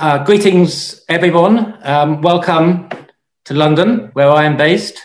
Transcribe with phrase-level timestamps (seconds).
[0.00, 1.76] Uh, greetings, everyone.
[1.82, 2.88] Um, welcome
[3.46, 4.96] to London, where I am based,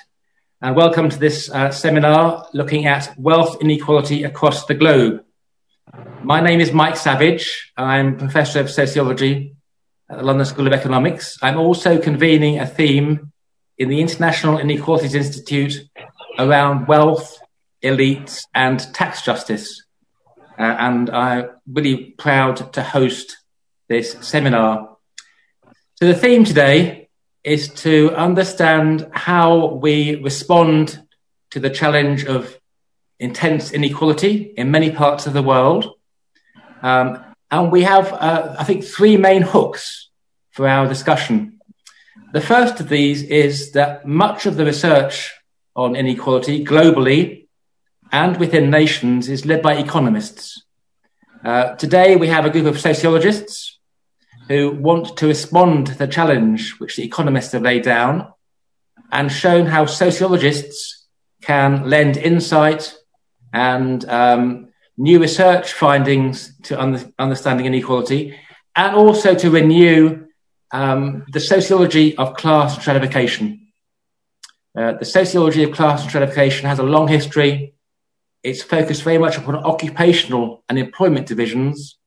[0.62, 5.25] and welcome to this uh, seminar looking at wealth inequality across the globe.
[6.21, 7.71] My name is Mike Savage.
[7.75, 9.55] I'm Professor of Sociology
[10.11, 11.39] at the London School of Economics.
[11.41, 13.31] I'm also convening a theme
[13.79, 15.89] in the International Inequalities Institute
[16.38, 17.39] around wealth,
[17.84, 19.85] elites, and tax justice.
[20.59, 23.38] Uh, and I'm really proud to host
[23.94, 24.98] this seminar.
[25.99, 27.09] So the theme today
[27.44, 30.99] is to understand how we respond
[31.52, 32.58] to the challenge of
[33.20, 35.94] intense inequality in many parts of the world.
[36.82, 40.10] Um, and we have, uh, I think, three main hooks
[40.49, 41.60] for our discussion.
[42.34, 45.32] The first of these is that much of the research
[45.76, 47.48] on inequality globally
[48.12, 50.63] and within nations is led by economists.
[51.46, 53.73] Uh, today, we have a group of sociologists
[54.48, 58.32] who want to respond to the challenge which the economists have laid down
[59.12, 61.08] and shown how sociologists
[61.41, 62.96] can lend insight
[63.54, 68.35] and um, new research findings to un- understanding inequality
[68.75, 70.25] and also to renew
[70.72, 73.67] um, the sociology of class stratification.
[74.75, 77.75] Uh, the sociology of class stratification has a long history.
[78.41, 82.00] It's focused very much upon occupational and employment divisions,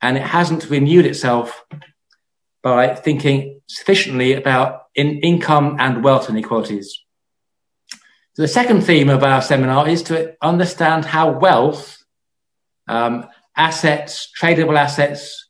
[0.00, 1.64] and it hasn't renewed itself
[2.62, 6.98] by thinking sufficiently about in income and wealth inequalities.
[8.34, 12.04] So the second theme of our seminar is to understand how wealth,
[12.86, 13.26] um,
[13.56, 15.48] assets, tradable assets,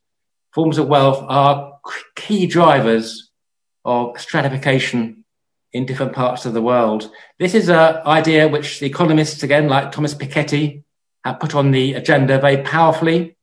[0.53, 1.79] forms of wealth are
[2.17, 3.31] key drivers
[3.85, 5.25] of stratification
[5.73, 7.11] in different parts of the world.
[7.39, 10.83] This is an idea which the economists, again, like Thomas Piketty,
[11.25, 13.37] have put on the agenda very powerfully.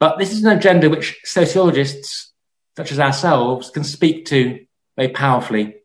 [0.00, 2.32] But this is an agenda which sociologists,
[2.76, 4.64] such as ourselves, can speak to
[4.96, 5.76] very powerfully.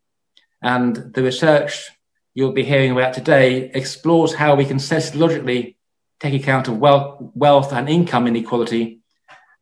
[0.62, 1.90] And the research
[2.34, 5.78] you'll be hearing about today explores how we can sociologically
[6.20, 9.02] take account of wealth, wealth and income inequality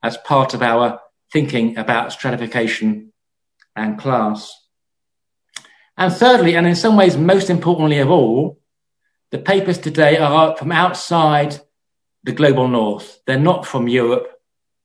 [0.02, 1.00] as part of our
[1.32, 3.12] thinking about stratification
[3.76, 4.54] and class.
[5.98, 8.60] And thirdly, and in some ways most importantly of all,
[9.32, 11.60] the papers today are from outside
[12.24, 13.20] the global north.
[13.26, 14.37] They're not from Europe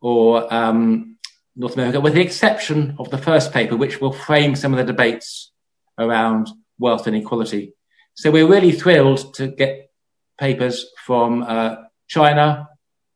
[0.02, 1.16] or um,
[1.56, 4.92] North America, with the exception of the first paper, which will frame some of the
[4.92, 5.52] debates
[5.98, 7.72] around wealth inequality.
[8.14, 9.90] So we're really thrilled to get
[10.38, 11.76] papers from uh,
[12.08, 12.68] China,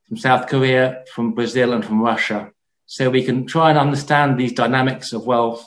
[0.06, 2.52] from South Korea, from Brazil, and from Russia.
[2.86, 5.66] So we can try and understand these dynamics of wealth,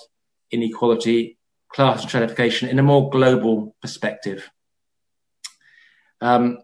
[0.52, 1.38] inequality,
[1.68, 4.50] class stratification in a more global perspective.
[6.22, 6.60] Um,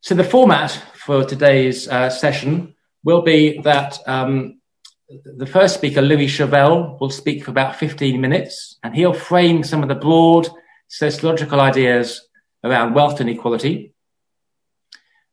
[0.00, 2.74] so the format for today's uh, session
[3.04, 4.60] will be that um,
[5.36, 9.82] the first speaker, Louis Chauvel, will speak for about 15 minutes, and he'll frame some
[9.82, 10.48] of the broad
[10.88, 12.20] sociological ideas
[12.64, 13.94] around wealth inequality.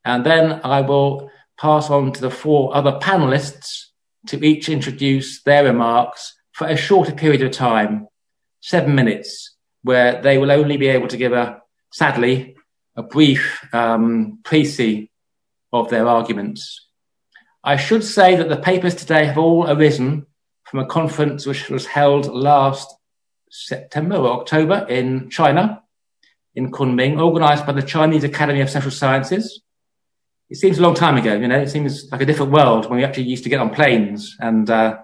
[0.04, 3.86] And then I will pass on to the four other panelists
[4.26, 8.08] to each introduce their remarks for a shorter period of time,
[8.60, 11.60] seven minutes, where they will only be able to give a,
[11.92, 12.56] sadly,
[12.96, 15.08] a brief um, précis
[15.72, 16.89] of their arguments.
[17.62, 20.26] I should say that the papers today have all arisen
[20.64, 22.94] from a conference which was held last
[23.50, 25.82] September or October in China,
[26.54, 29.60] in Kunming, organized by the Chinese Academy of Social Sciences.
[30.48, 32.98] It seems a long time ago, you know, it seems like a different world when
[32.98, 34.98] we actually used to get on planes and, uh,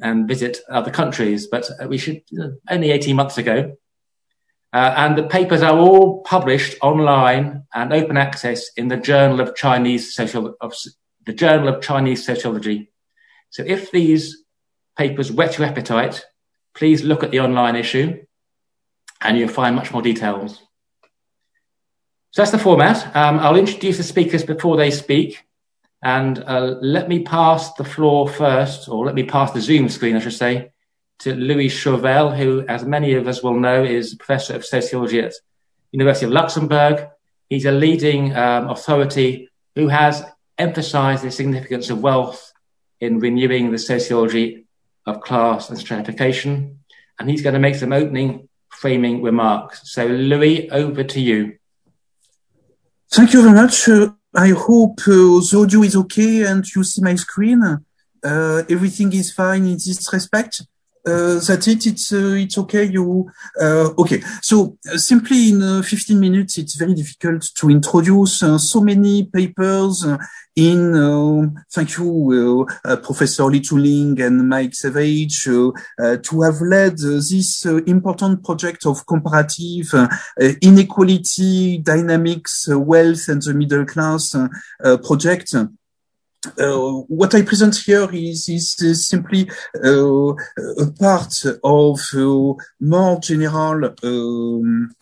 [0.00, 2.22] and visit other countries, but we should,
[2.70, 3.76] only 18 months ago.
[4.72, 9.54] Uh, and the papers are all published online and open access in the Journal of
[9.54, 10.74] Chinese Social, of
[11.26, 12.90] the Journal of Chinese Sociology.
[13.50, 14.44] So if these
[14.96, 16.24] papers whet your appetite,
[16.74, 18.24] please look at the online issue
[19.20, 20.60] and you'll find much more details.
[22.32, 23.14] So that's the format.
[23.16, 25.44] Um, I'll introduce the speakers before they speak.
[26.02, 30.16] And uh, let me pass the floor first, or let me pass the Zoom screen,
[30.16, 30.72] I should say,
[31.20, 35.32] to Louis Chauvel, who, as many of us will know, is professor of sociology at
[35.92, 37.08] University of Luxembourg.
[37.48, 40.22] He's a leading um, authority who has
[40.58, 42.52] emphasize the significance of wealth
[43.00, 44.66] in renewing the sociology
[45.06, 46.80] of class and stratification.
[47.18, 49.80] And he's going to make some opening framing remarks.
[49.84, 51.58] So, Louis, over to you.
[53.10, 53.88] Thank you very much.
[53.88, 57.62] Uh, I hope uh, the audio is okay and you see my screen.
[57.62, 60.62] Uh, everything is fine in this respect.
[61.06, 61.86] Uh, that's it.
[61.86, 62.84] It's uh, it's okay.
[62.84, 63.30] You
[63.60, 64.20] uh, okay?
[64.40, 69.24] So uh, simply in uh, 15 minutes, it's very difficult to introduce uh, so many
[69.24, 70.06] papers
[70.56, 71.54] in.
[71.70, 72.66] thank you,
[73.02, 75.74] Professor Li Chunling and Mike Savage, to
[76.42, 79.92] have led this important project of comparative
[80.62, 84.36] inequality dynamics, wealth, and the middle class
[85.02, 85.54] project.
[86.58, 89.50] Uh, what I present here is, is, simply
[89.84, 92.00] uh, a part of
[92.80, 94.94] more general um,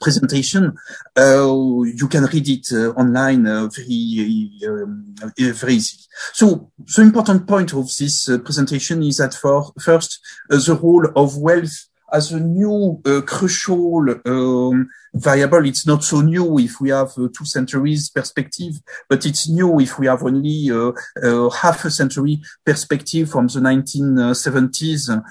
[0.00, 0.76] presentation.
[1.16, 6.04] Uh, you can read it uh, online uh, very, um, very easily.
[6.32, 11.36] So the important point of this uh, presentation is that for first, the role of
[11.38, 15.66] wealth as a new crucial um, variable.
[15.66, 18.74] It's not so new if we have uh, two centuries perspective,
[19.08, 20.92] but it's new if we have only uh,
[21.22, 25.22] uh, half a century perspective from the 1970s,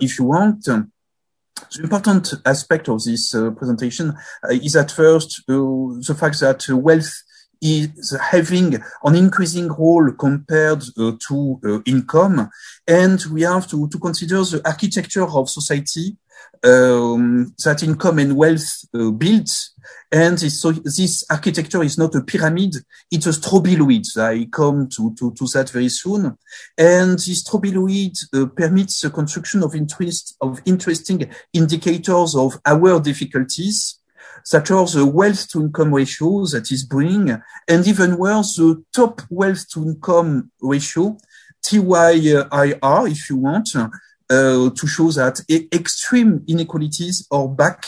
[0.00, 0.64] if you want.
[0.64, 4.14] The important aspect of this presentation
[4.50, 7.22] is at first the fact that wealth
[7.60, 8.74] is having
[9.04, 12.48] an increasing role compared uh, to uh, income.
[12.86, 16.16] And we have to, to consider the architecture of society
[16.62, 19.74] um, that income and wealth uh, builds.
[20.12, 22.74] And this, so this architecture is not a pyramid,
[23.10, 24.06] it's a strobiloid.
[24.18, 26.36] I come to, to, to that very soon.
[26.76, 33.99] And this strobiloid uh, permits the construction of interest, of interesting indicators of our difficulties
[34.44, 39.22] such as the wealth to income ratio that is bringing, and even worse, the top
[39.30, 41.16] wealth to income ratio,
[41.62, 45.40] TYIR, if you want, uh, to show that
[45.72, 47.86] extreme inequalities are back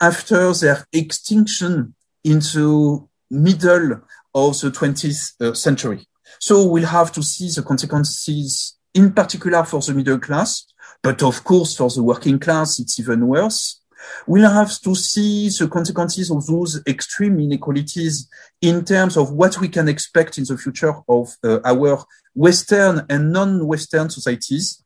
[0.00, 1.94] after their extinction
[2.24, 4.00] in the middle
[4.34, 6.06] of the 20th uh, century.
[6.40, 10.66] So we'll have to see the consequences in particular for the middle class,
[11.02, 13.77] but of course for the working class, it's even worse.
[14.26, 18.28] We'll have to see the consequences of those extreme inequalities
[18.60, 22.04] in terms of what we can expect in the future of uh, our
[22.34, 24.82] Western and non-Western societies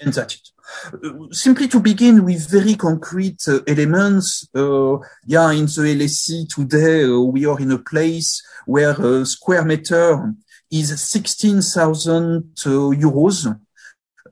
[0.00, 0.50] and that's it.
[0.92, 4.96] Uh, simply to begin with very concrete uh, elements, uh,
[5.26, 10.34] yeah, in the LSE today, uh, we are in a place where a square meter
[10.70, 13.60] is 16,000 uh, euros.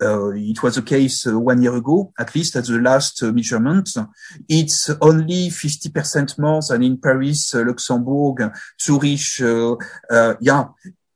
[0.02, 3.88] Uh, it was the case one year ago, at least at the last measurement.
[4.48, 9.38] It's only 50% more than in Paris, Luxembourg, Zurich.
[10.40, 10.64] yeah,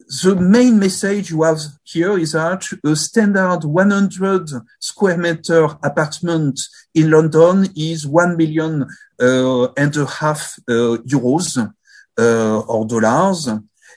[0.09, 6.61] the main message you have here is that a standard 100 square meter apartment
[6.95, 8.87] in London is 1 million
[9.21, 11.59] uh, and a half uh, euros
[12.19, 13.49] uh, or dollars.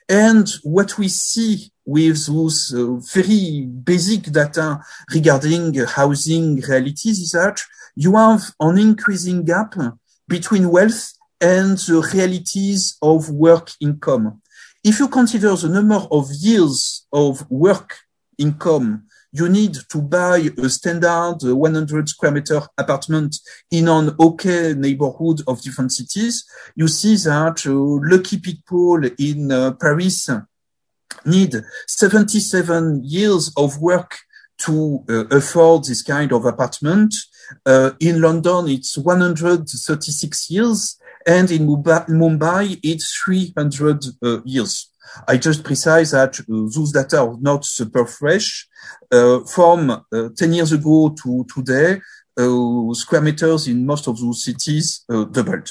[0.08, 4.80] And what we see with those uh, very basic data
[5.14, 7.60] regarding housing realities is that
[7.96, 9.74] you have an increasing gap
[10.28, 14.42] between wealth and the realities of work income.
[14.84, 17.98] If you consider the number of years of work
[18.38, 23.38] income you need to buy a standard 100 square meter apartment
[23.70, 26.46] in an okay neighborhood of different cities,
[26.76, 30.30] you see that uh, lucky people in uh, Paris
[31.26, 31.56] need
[31.88, 34.18] 77 years of work
[34.60, 37.14] to uh, afford this kind of apartment.
[37.66, 41.00] Uh, in London, it's 136 years.
[41.26, 44.90] And in Mumbai, it's 300 uh, years.
[45.28, 48.68] I just precise that uh, those data are not super fresh.
[49.12, 52.00] Uh, from uh, 10 years ago to today,
[52.40, 55.70] uh, square meters in most of those cities uh, doubled.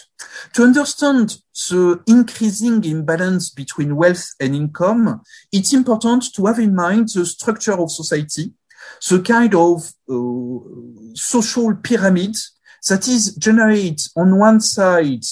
[0.54, 1.38] To understand
[1.70, 7.72] the increasing imbalance between wealth and income, it's important to have in mind the structure
[7.72, 8.52] of society,
[9.08, 12.36] the kind of uh, social pyramid
[12.88, 15.24] that is generated on one side,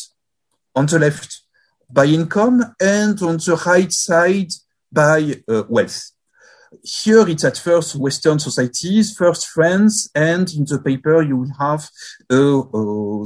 [0.74, 1.42] on the left,
[1.90, 4.50] by income and on the right side
[4.90, 6.12] by uh, wealth.
[6.82, 11.88] Here it's at first Western societies, first France, and in the paper you will have
[12.30, 13.24] a, a,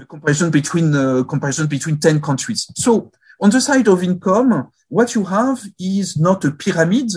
[0.00, 2.66] a comparison between uh, comparison between ten countries.
[2.74, 7.10] So on the side of income, what you have is not a pyramid,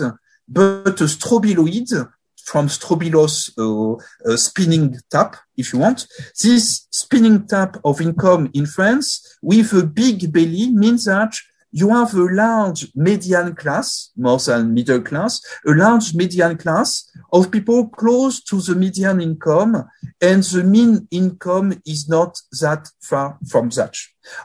[0.48, 2.12] but a strobiloid
[2.44, 3.94] from strobilos uh,
[4.28, 6.06] uh, spinning tap, if you want.
[6.42, 11.32] This spinning tap of income in France with a big belly means that
[11.72, 17.50] you have a large median class, more than middle class, a large median class of
[17.50, 19.84] people close to the median income,
[20.20, 23.94] and the mean income is not that far from that.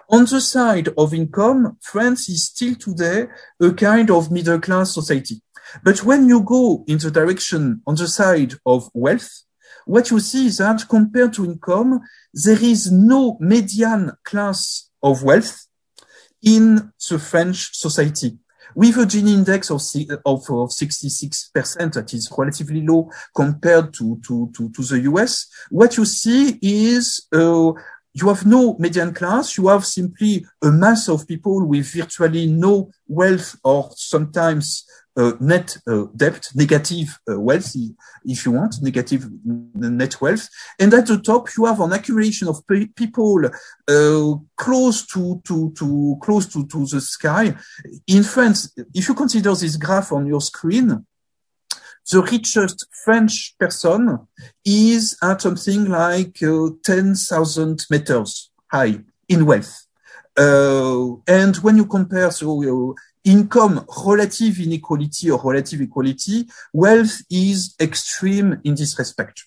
[0.10, 3.28] On the side of income, France is still today
[3.60, 5.42] a kind of middle class society.
[5.84, 9.30] But when you go in the direction on the side of wealth,
[9.86, 12.02] what you see is that compared to income,
[12.34, 15.68] there is no median class of wealth
[16.46, 18.38] in the French society.
[18.76, 19.82] With a Gini index of,
[20.26, 25.98] of, of 66%, that is relatively low compared to, to, to, to the US, what
[25.98, 27.72] you see is uh,
[28.14, 29.58] you have no median class.
[29.58, 34.86] You have simply a mass of people with virtually no wealth or sometimes
[35.40, 37.74] net uh, debt, negative uh, wealth,
[38.26, 40.50] if you want, negative net wealth.
[40.80, 42.64] And at the top, you have an accumulation of
[42.96, 47.56] people uh, close to, to, to, close to, to the sky.
[48.08, 51.06] In France, if you consider this graph on your screen,
[52.12, 54.20] the richest French person
[54.64, 59.86] is at something like uh, 10,000 meters high in wealth.
[60.38, 62.94] Uh, and when you compare so uh,
[63.26, 69.46] income relative inequality or relative equality, wealth is extreme in this respect.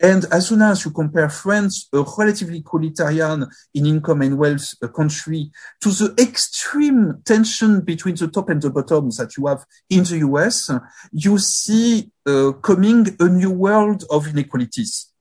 [0.00, 5.50] And as soon as you compare France, a relatively equalitarian in income and wealth country,
[5.80, 10.18] to the extreme tension between the top and the bottom that you have in the
[10.18, 10.70] US,
[11.12, 15.12] you see uh, coming a new world of inequalities.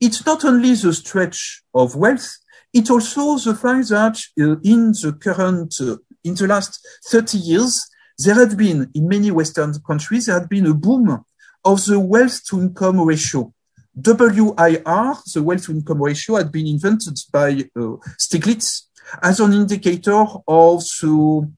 [0.00, 2.38] It's not only the stretch of wealth,
[2.72, 5.96] it's also the fact that uh, in the current, uh,
[6.26, 10.66] in the last 30 years, there had been, in many Western countries, there had been
[10.66, 11.24] a boom
[11.64, 13.52] of the wealth to income ratio.
[13.94, 18.82] WIR, the wealth to income ratio, had been invented by uh, Stiglitz
[19.22, 21.52] as an indicator of the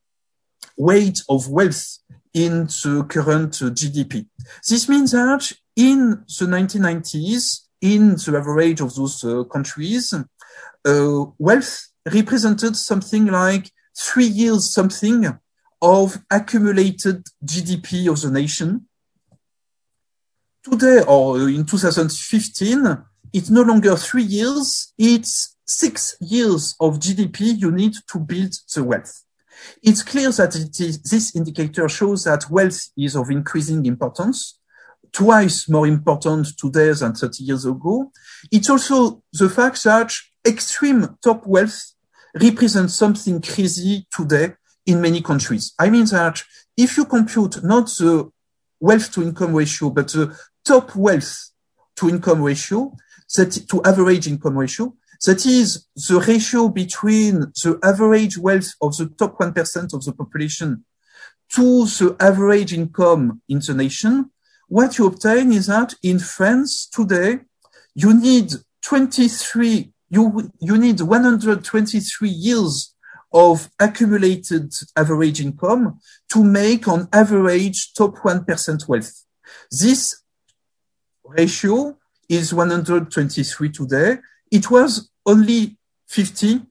[0.77, 1.99] weight of wealth
[2.35, 4.27] in the current uh, GDP.
[4.69, 11.89] This means that in the 1990s, in the average of those uh, countries, uh, wealth
[12.07, 15.39] represented something like three years something
[15.83, 18.87] of accumulated GDP of the nation
[20.63, 27.71] today or in 2015, it's no longer three years, it's six years of GDP you
[27.71, 29.25] need to build the wealth.
[29.83, 34.59] It's clear that it is, this indicator shows that wealth is of increasing importance,
[35.13, 38.11] twice more important today than 30 years ago.
[38.51, 40.13] It's also the fact that
[40.47, 41.95] extreme top wealth
[42.43, 44.55] represents something crazy today
[44.87, 45.75] in many countries.
[45.79, 46.43] I mean that
[46.77, 48.31] if you compute not the
[48.81, 51.51] wealth to income ratio, but the top wealth
[51.97, 52.93] to income ratio,
[53.37, 54.95] that to average income ratio,
[55.27, 60.85] that is the ratio between the average wealth of the top 1% of the population
[61.55, 64.31] to the average income in the nation,
[64.69, 67.41] what you obtain is that in France today,
[67.95, 68.53] you need
[68.83, 72.95] 23, you, you need 123 years
[73.33, 75.99] of accumulated average income
[76.33, 79.25] to make on average top 1% wealth.
[79.71, 80.23] This
[81.25, 81.97] ratio
[82.29, 84.19] is 123 today.
[84.51, 86.63] It was only 50,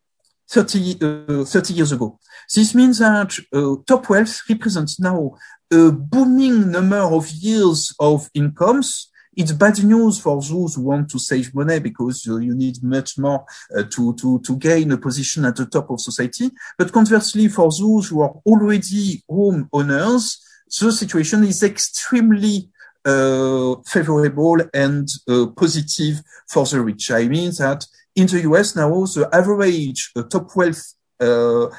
[0.50, 2.20] 30, uh, 30 years ago.
[2.53, 5.36] This means that uh, top wealth represents now
[5.72, 9.12] a booming number of years of incomes.
[9.38, 13.20] It's bad news for those who want to save money because uh, you need much
[13.20, 13.46] more
[13.77, 16.50] uh, to, to, to gain a position at the top of society.
[16.75, 20.44] But conversely, for those who are already home owners,
[20.82, 22.72] the situation is extremely
[23.06, 26.15] uh, favorable and uh, positive
[26.50, 27.12] for the rich.
[27.12, 31.72] I mean that in the US now, the average uh, top wealth, the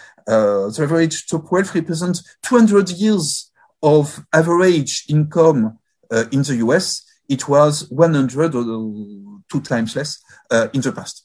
[0.80, 3.50] average top wealth represents 200 years
[3.82, 5.76] of average income
[6.30, 7.07] in the US.
[7.28, 10.18] It was 100 or two times less
[10.73, 11.25] in the past.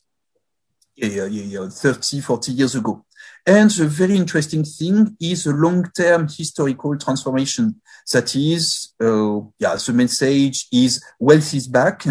[0.96, 3.04] Yeah, yeah, yeah, 30, 40 years ago.
[3.46, 7.82] And the very interesting thing is a long-term historical transformation.
[8.12, 12.06] That is, uh, yeah, the message is wealth is back.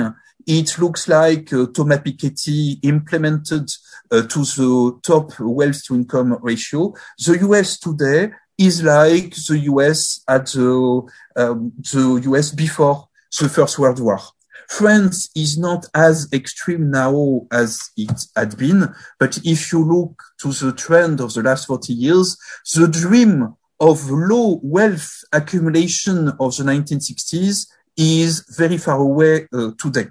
[0.47, 3.71] It looks like uh, Thomas Piketty implemented
[4.11, 6.93] uh, to the top wealth to income ratio.
[7.25, 11.03] The US today is like the US at the,
[11.37, 13.09] um, the US before
[13.41, 14.21] the First World War.
[14.69, 20.49] France is not as extreme now as it had been, but if you look to
[20.49, 22.37] the trend of the last 40 years,
[22.75, 30.07] the dream of low wealth accumulation of the 1960s is very far away uh, today.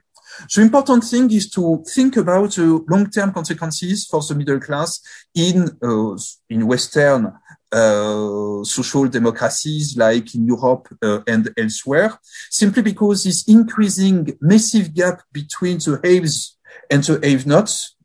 [0.53, 5.01] The important thing is to think about the long-term consequences for the middle class
[5.35, 6.17] in uh,
[6.49, 7.33] in Western
[7.71, 12.19] uh, social democracies like in Europe uh, and elsewhere,
[12.49, 16.57] simply because this increasing massive gap between the haves
[16.89, 17.95] and the have-nots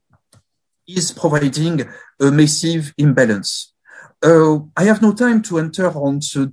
[0.86, 1.82] is providing
[2.20, 3.72] a massive imbalance.
[4.22, 6.52] Uh, I have no time to enter on the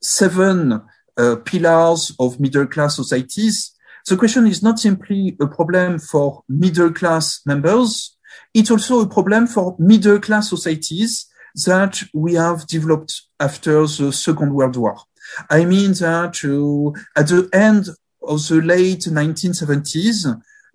[0.00, 0.80] seven
[1.16, 3.73] uh, pillars of middle class societies.
[4.06, 8.16] The question is not simply a problem for middle class members.
[8.52, 11.26] It's also a problem for middle class societies
[11.64, 14.98] that we have developed after the Second World War.
[15.48, 17.88] I mean that uh, at the end
[18.22, 20.26] of the late 1970s,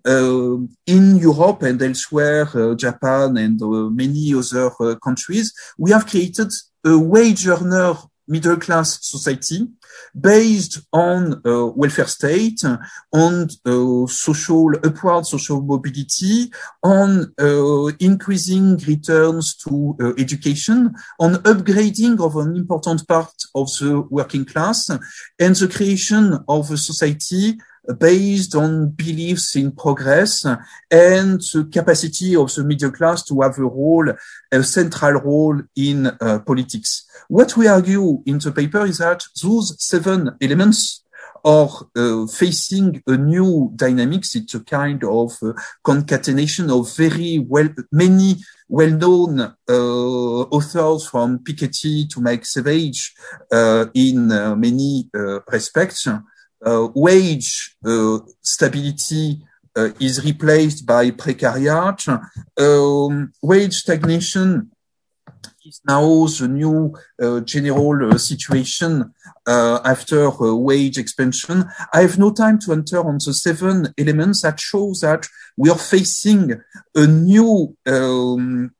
[0.06, 0.58] uh,
[0.88, 6.52] in Europe and elsewhere, uh, Japan and uh, many other uh, countries, we have created
[6.86, 7.96] a wage earner
[8.30, 9.68] middle class society
[10.20, 12.64] based on uh, welfare state,
[13.14, 16.52] on uh, social upward social mobility,
[16.84, 24.06] on uh, increasing returns to uh, education, on upgrading of an important part of the
[24.10, 24.90] working class,
[25.40, 27.58] and the creation of a society
[27.98, 30.46] based on beliefs in progress
[30.92, 34.12] and the capacity of the middle class to have a role,
[34.52, 37.08] a central role in uh, politics.
[37.28, 41.04] What we argue in the paper is that those seven elements
[41.44, 44.36] are uh, facing a new dynamics.
[44.36, 45.54] It's a kind of uh,
[45.84, 48.36] concatenation of very well, many
[48.68, 53.14] well-known uh, authors from Piketty to Mike Savage
[53.52, 56.08] uh, in uh, many uh, respects.
[56.66, 59.42] Uh, wage uh, stability
[59.76, 62.06] uh, is replaced by precariat.
[62.58, 64.72] Um, wage stagnation
[65.66, 69.14] is now the new uh, general uh, situation
[69.46, 71.66] uh, after wage expansion.
[71.94, 75.78] I have no time to enter on the seven elements that show that we are
[75.78, 76.62] facing
[76.96, 78.72] a new um,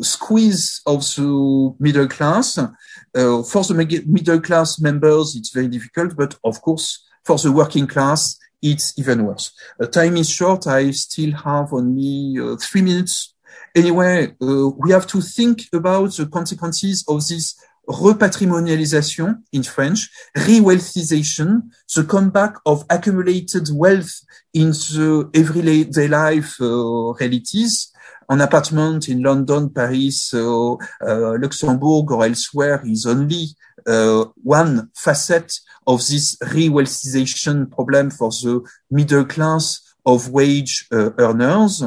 [0.00, 2.58] squeeze of the middle class.
[2.58, 7.86] Uh, for the middle class members, it's very difficult, but of course, for the working
[7.86, 9.52] class, it's even worse.
[9.80, 10.66] Uh, time is short.
[10.66, 13.34] I still have only uh, three minutes.
[13.74, 17.54] Anyway, uh, we have to think about the consequences of this
[17.88, 20.08] repatrimonialisation in French,
[20.46, 21.62] re-wealthization,
[21.94, 24.20] the comeback of accumulated wealth
[24.54, 27.92] in the everyday life uh, realities,
[28.28, 33.46] an apartment in London, Paris, uh, uh, Luxembourg, or elsewhere is only
[33.86, 35.52] uh, one facet
[35.86, 41.82] of this re-wealthization problem for the middle class of wage earners.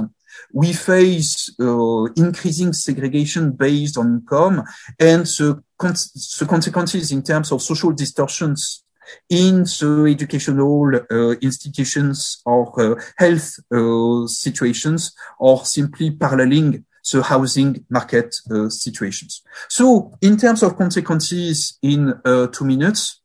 [0.54, 4.64] We face uh, increasing segregation based on income
[5.00, 8.84] and the, con the, consequences in terms of social distortions
[9.30, 17.86] in the educational uh, institutions or uh, health uh, situations or simply paralleling the housing
[17.90, 19.42] market uh, situations.
[19.70, 23.22] So in terms of consequences in uh, two minutes,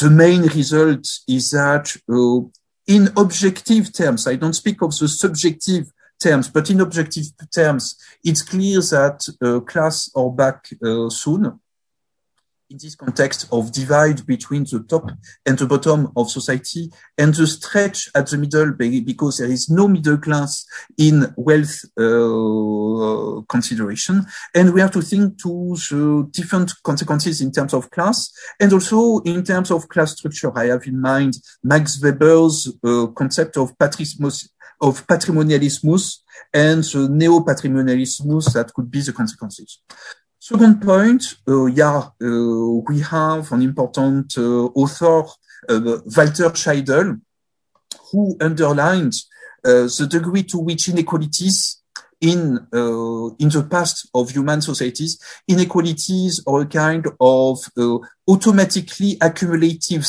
[0.00, 2.48] the main result is that uh,
[2.86, 8.42] in objective terms, I don't speak of the subjective terms, but in objective terms, it's
[8.42, 10.68] clear that class are back
[11.10, 11.60] soon
[12.70, 15.10] in this context of divide between the top
[15.46, 19.88] and the bottom of society and the stretch at the middle because there is no
[19.88, 20.66] middle class
[20.98, 24.26] in wealth uh, consideration.
[24.54, 29.20] And we have to think to the different consequences in terms of class and also
[29.20, 30.56] in terms of class structure.
[30.56, 33.72] I have in mind Max Weber's uh, concept of
[34.80, 36.18] of patrimonialismus
[36.54, 39.80] and the neo-patrimonialismus that could be the consequences.
[40.40, 45.24] Second point, uh, yeah, uh, we have an important uh, author,
[45.68, 47.20] Walter Scheidel,
[48.10, 49.14] who underlined
[49.62, 51.78] the degree to which inequalities
[52.20, 57.98] in uh, in the past of human societies, inequalities are a kind of uh,
[58.28, 60.06] automatically accumulative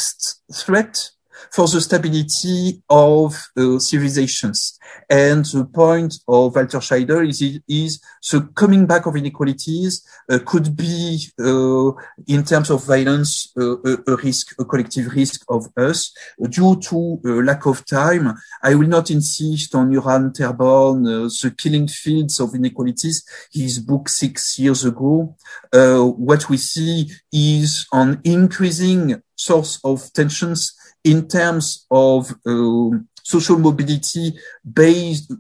[0.54, 1.12] threat
[1.52, 4.80] for the stability of uh, civilizations.
[5.10, 10.76] And the point of Walter Scheidel is, is the coming back of inequalities uh, could
[10.76, 11.92] be, uh,
[12.28, 16.14] in terms of violence, uh, a, risk, a collective risk of us.
[16.50, 21.54] Due to uh, lack of time, I will not insist on Johan Therborn, uh, The
[21.58, 25.36] Killing Fields of Inequalities, his book six years ago.
[25.72, 32.90] what we see is an increasing source of tensions in terms of uh,
[33.24, 34.34] social mobility
[34.72, 35.32] based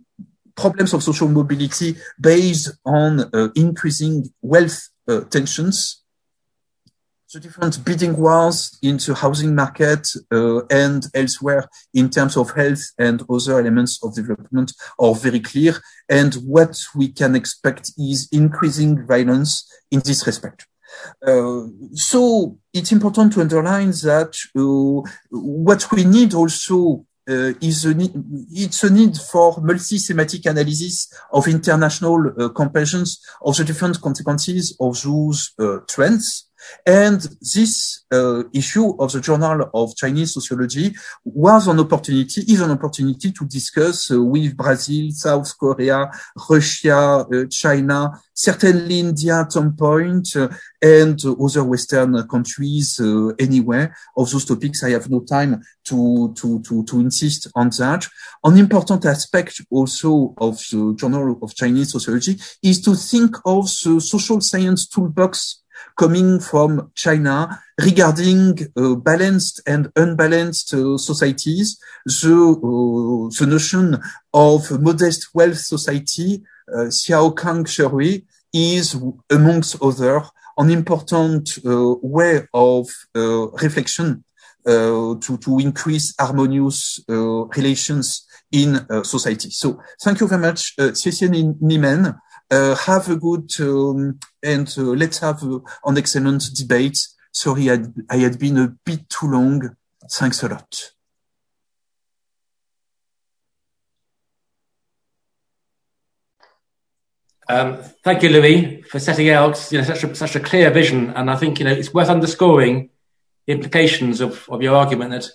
[0.55, 6.03] problems of social mobility based on uh, increasing wealth uh, tensions,
[7.33, 12.83] the different bidding wars in the housing market uh, and elsewhere in terms of health
[12.97, 15.75] and other elements of development are very clear.
[16.09, 20.65] And what we can expect is increasing violence in this respect.
[21.25, 21.61] Uh,
[21.93, 28.11] so it's important to underline that uh, what we need also uh, is a need,
[28.51, 35.01] it's a need for multi-thematic analysis of international uh, comparisons of the different consequences of
[35.03, 36.48] those uh, trends.
[36.85, 40.93] And this uh, issue of the Journal of Chinese Sociology
[41.23, 46.09] was an opportunity, is an opportunity to discuss uh, with Brazil, South Korea,
[46.49, 50.47] Russia, uh, China, certainly India at some point, uh,
[50.81, 53.89] and other Western countries uh, anyway.
[54.17, 58.07] Of those topics, I have no time to, to, to, to insist on that.
[58.43, 63.99] An important aspect also of the Journal of Chinese Sociology is to think of the
[63.99, 65.58] social science toolbox
[65.99, 73.99] coming from China regarding uh, balanced and unbalanced uh, societies, the, uh, the notion
[74.33, 76.41] of modest wealth society,
[76.73, 78.95] uh, Xiao Kang Shehui, is
[79.29, 80.23] amongst other
[80.57, 84.23] an important uh, way of uh, reflection
[84.65, 89.49] to, to increase harmonious relations in society.
[89.49, 92.15] So thank you very much, uh, xiexie nimen.
[92.51, 96.97] Uh, have a good um, and uh, let's have uh, an excellent debate.
[97.31, 97.77] Sorry, I,
[98.09, 99.75] I had been a bit too long.
[100.09, 100.91] Thanks a lot.
[107.47, 111.11] Um, thank you, Louis, for setting out you know, such, a, such a clear vision.
[111.11, 112.89] And I think you know it's worth underscoring
[113.45, 115.27] the implications of, of your argument that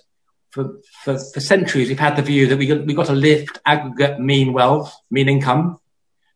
[0.49, 3.59] for, for, for centuries we've had the view that we got, we got to lift
[3.65, 5.77] aggregate mean wealth, mean income,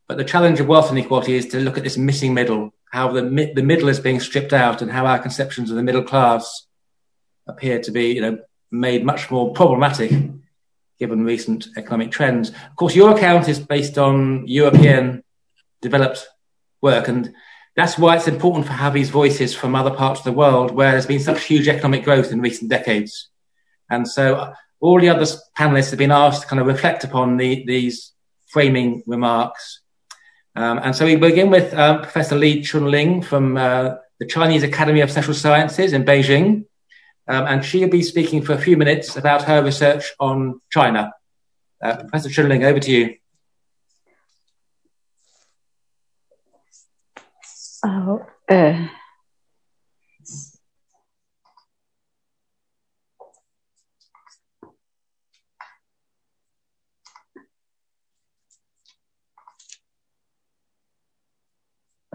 [0.10, 3.22] but the challenge of wealth inequality is to look at this missing middle, how the,
[3.54, 6.66] the middle is being stripped out and how our conceptions of the middle class
[7.48, 8.40] appear to be, you know,
[8.72, 10.12] made much more problematic
[10.98, 12.50] given recent economic trends.
[12.50, 15.24] Of course, your account is based on European
[15.80, 16.28] developed
[16.82, 17.32] work, and
[17.76, 20.94] that's why it's important to have these voices from other parts of the world where
[20.94, 23.30] there's been such huge economic growth in recent decades.
[23.92, 27.38] And so uh, all the other panelists have been asked to kind of reflect upon
[27.38, 28.12] the, these
[28.48, 29.79] framing remarks
[30.56, 35.02] um, and so we begin with uh, Professor Li Chunling from uh, the Chinese Academy
[35.02, 36.66] of Social Sciences in Beijing.
[37.28, 41.14] Um, and she'll be speaking for a few minutes about her research on China.
[41.82, 43.16] Uh, Professor Chunling, over to you.
[47.86, 48.88] Oh, uh,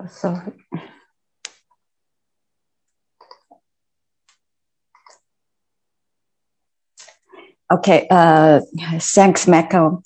[0.09, 0.53] sorry.
[7.73, 8.61] Okay, uh,
[9.01, 10.05] thanks, Michael.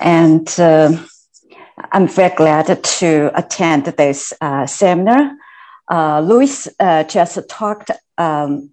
[0.00, 0.96] And uh,
[1.92, 5.32] I'm very glad to attend this uh, seminar.
[5.90, 8.70] Uh, Louis uh, just talked um,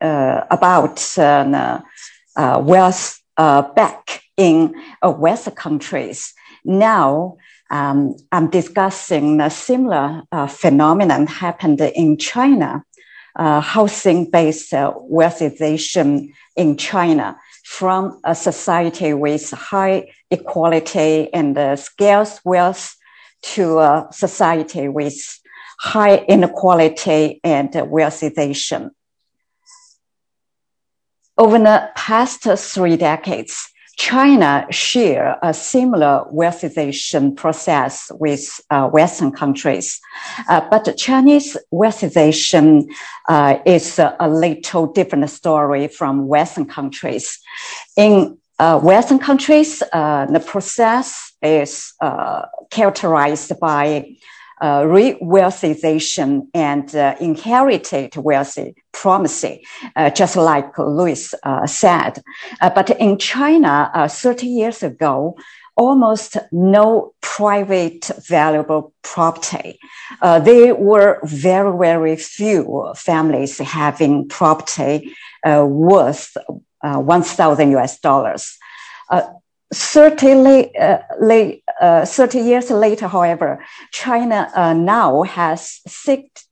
[0.00, 1.02] uh, about
[2.36, 6.32] wealth back in Western countries.
[6.64, 7.36] Now,
[7.74, 12.84] um, I'm discussing a similar uh, phenomenon happened in China,
[13.34, 22.40] uh, housing-based uh, wealthization in China from a society with high equality and uh, scarce
[22.44, 22.94] wealth
[23.54, 25.18] to a society with
[25.80, 28.90] high inequality and wealthization.
[31.36, 40.00] Over the past three decades, China share a similar wealthization process with uh, Western countries,
[40.48, 42.86] uh, but Chinese wealthization
[43.28, 47.38] uh, is a, a, little different story from Western countries.
[47.96, 54.06] In uh, Western countries, uh, the process is uh, characterized by
[54.60, 62.22] uh, re-wealthization and uh, inherited wealthy primacy, uh, just like Louis uh, said.
[62.60, 65.36] Uh, but in China, uh, 30 years ago,
[65.76, 69.78] almost no private valuable property.
[70.22, 75.12] there were very, very few families having property
[75.44, 76.36] worth
[76.80, 78.56] 1,000 US dollars.
[79.72, 80.70] 30,
[81.20, 85.80] late, uh, uh, 30 years later, however, China uh, now has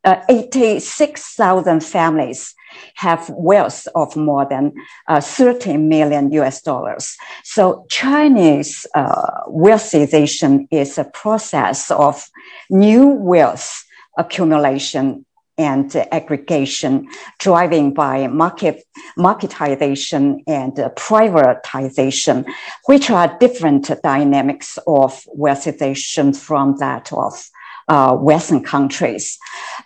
[0.05, 2.55] uh, 86,000 families
[2.95, 4.73] have wealth of more than
[5.09, 7.17] uh, 30 million US dollars.
[7.45, 12.29] So Chinese uh, wealthization is a process of
[12.71, 13.85] new wealth
[14.17, 15.25] accumulation
[15.59, 18.85] and aggregation driving by market
[19.19, 22.45] marketization and privatization,
[22.87, 27.49] which are different dynamics of wealthization from that of
[27.89, 29.39] uh, Western countries.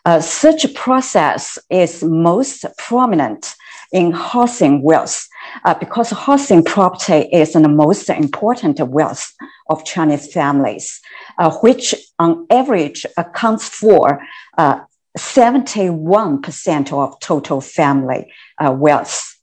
[0.04, 3.54] Uh, such a process is most prominent
[3.92, 5.26] in housing wealth
[5.64, 9.32] uh, because housing property is the most important wealth
[9.70, 11.00] of Chinese families,
[11.38, 14.20] uh, which on average accounts for
[14.58, 14.80] uh,
[15.18, 19.36] 71% of total family uh, wealth.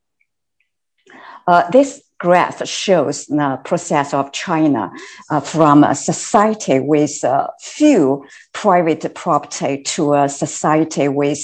[1.48, 4.90] Uh, this graph shows the process of China
[5.30, 11.44] uh, from a society with a few private property to a society with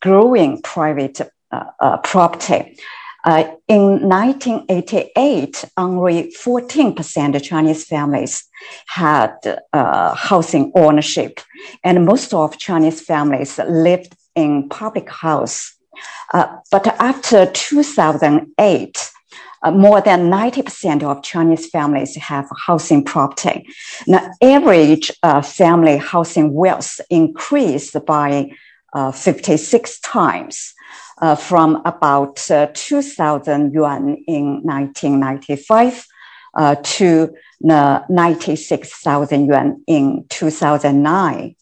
[0.00, 2.78] growing private uh, uh, property.
[3.24, 8.44] Uh, in 1988, only 14% of Chinese families
[8.86, 9.36] had
[9.72, 11.40] uh, housing ownership,
[11.84, 15.74] and most of Chinese families lived in public house.
[16.34, 19.10] Uh, but after 2008,
[19.64, 23.64] uh, more than 90% of Chinese families have housing property.
[24.06, 28.50] The average uh, family housing wealth increased by
[29.14, 30.74] 56 times
[31.22, 36.04] uh, from about uh, 2,000 yuan in 1995
[36.54, 37.32] uh, to
[37.62, 41.54] 96,000 yuan in 2009.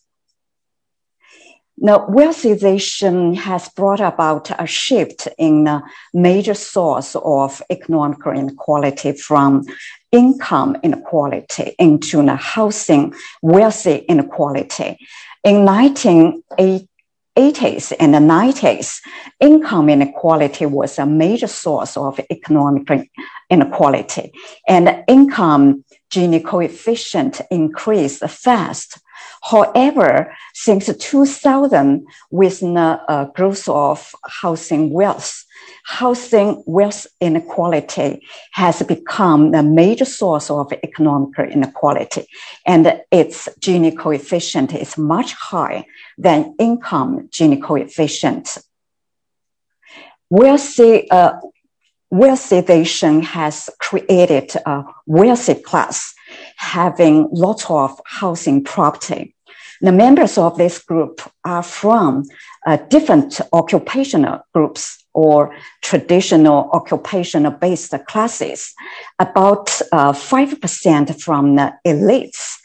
[1.82, 9.64] Now, wealthization has brought about a shift in the major source of economic inequality from
[10.12, 14.98] income inequality into the housing wealthy inequality.
[15.42, 16.89] In 1980,
[17.36, 19.00] 80s and the 90s,
[19.40, 23.10] income inequality was a major source of economic
[23.48, 24.32] inequality.
[24.68, 28.98] And income Gini coefficient increased fast.
[29.42, 35.44] However, since 2000, with the uh, growth of housing wealth,
[35.98, 38.22] housing wealth inequality
[38.52, 42.26] has become the major source of economic inequality,
[42.64, 45.82] and its Gini coefficient is much higher
[46.16, 48.58] than income Gini coefficient.
[50.30, 51.32] Wealthy, uh,
[52.14, 56.14] wealthization has created a wealthy class
[56.56, 59.34] having lots of housing property.
[59.80, 62.24] The members of this group are from
[62.64, 68.74] uh, different occupational groups or traditional occupational based classes,
[69.18, 72.56] about uh, 5% from the elites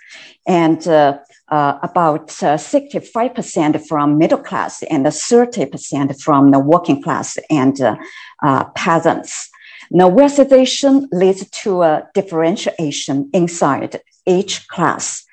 [0.48, 1.18] and uh,
[1.50, 7.96] uh, about 65% uh, from middle class and 30% from the working class and uh,
[8.44, 9.50] uh, peasants.
[9.92, 15.25] Now, wealthization leads to a differentiation inside each class.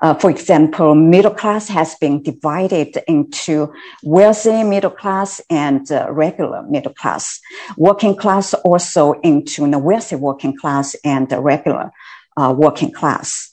[0.00, 6.62] Uh, for example, middle class has been divided into wealthy middle class and uh, regular
[6.62, 7.40] middle class.
[7.76, 11.90] Working class also into the wealthy working class and the regular
[12.36, 13.50] uh, working class.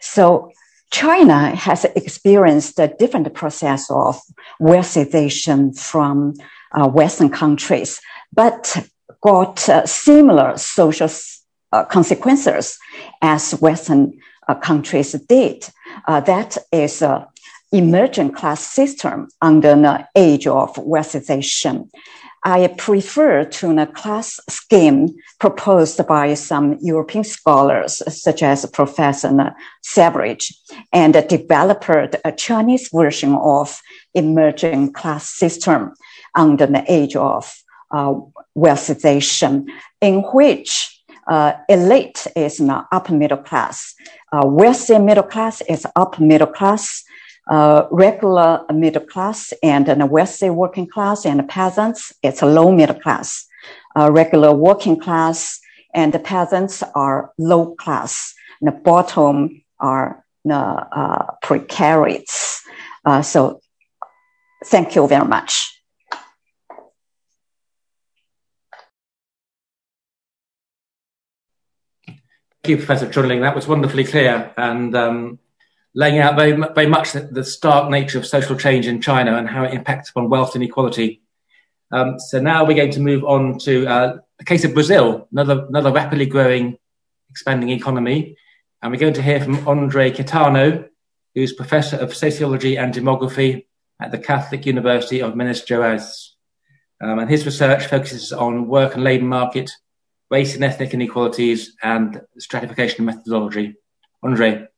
[0.00, 0.50] So
[0.90, 4.20] China has experienced a different process of
[4.60, 6.34] wealthization from
[6.72, 8.00] uh, Western countries,
[8.32, 8.76] but
[9.20, 11.08] got uh, similar social
[11.90, 12.78] consequences
[13.22, 14.18] as Western
[14.54, 15.68] countries did.
[16.06, 17.28] Uh, that is a
[17.72, 21.88] emerging class system under the age of wealthization.
[22.44, 30.54] I prefer to the class scheme proposed by some European scholars, such as Professor Savage,
[30.92, 33.80] and developed a Chinese version of
[34.14, 35.94] emerging class system
[36.36, 37.52] under the age of
[37.90, 38.14] uh,
[40.00, 40.95] in which
[41.28, 43.94] uh, elite is the upper middle class,
[44.32, 47.04] uh, wealthy middle class is upper middle class,
[47.50, 52.98] uh, regular middle class and a wealthy working class and peasants, it's a low middle
[52.98, 53.46] class.
[53.96, 55.58] Uh, regular working class
[55.94, 58.34] and the peasants are low class.
[58.60, 61.26] The bottom are the uh.
[63.04, 63.60] Uh, so
[64.64, 65.75] thank you very much.
[72.66, 73.42] Thank you, Professor Chunling.
[73.42, 74.52] That was wonderfully clear.
[74.56, 75.38] And um,
[75.94, 79.48] laying out very, very much the, the, stark nature of social change in China and
[79.48, 81.22] how it impacts upon wealth inequality.
[81.92, 85.64] Um, so now we're going to move on to uh, the case of Brazil, another,
[85.68, 86.76] another rapidly growing,
[87.30, 88.36] expanding economy.
[88.82, 90.88] And we're going to hear from Andre Caetano,
[91.36, 93.66] who's Professor of Sociology and Demography
[94.02, 96.30] at the Catholic University of Minas Gerais.
[97.00, 99.70] Um, and his research focuses on work and labour market,
[100.30, 103.74] race and ethnic inequalities, and stratification methodology.
[104.22, 104.68] Andre.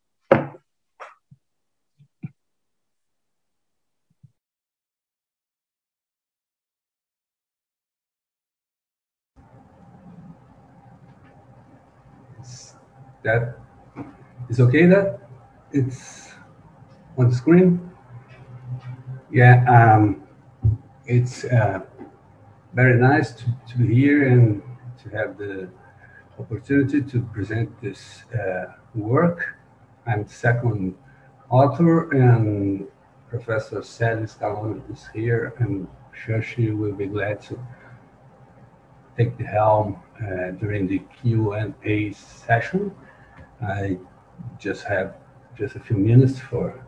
[13.24, 13.58] that
[14.48, 15.20] is okay that
[15.72, 16.32] it's
[17.18, 17.90] on the screen
[19.30, 20.22] yeah um,
[21.04, 21.80] it's uh,
[22.74, 24.62] very nice to, to be here and
[25.02, 25.68] to have the
[26.38, 29.56] opportunity to present this uh, work
[30.06, 30.94] i'm second
[31.50, 32.86] author and
[33.28, 37.58] Professor Celi Scalon is here, and sure she will be glad to
[39.16, 42.94] take the helm uh, during the Q&A session.
[43.62, 43.98] I
[44.58, 45.16] just have
[45.56, 46.82] just a few minutes for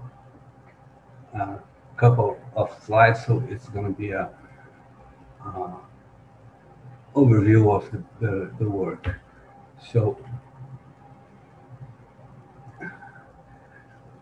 [1.35, 1.59] a
[1.97, 4.31] couple of slides, so it's going to be a
[5.45, 5.73] uh,
[7.15, 9.17] overview of the, the, the work.
[9.93, 10.19] So,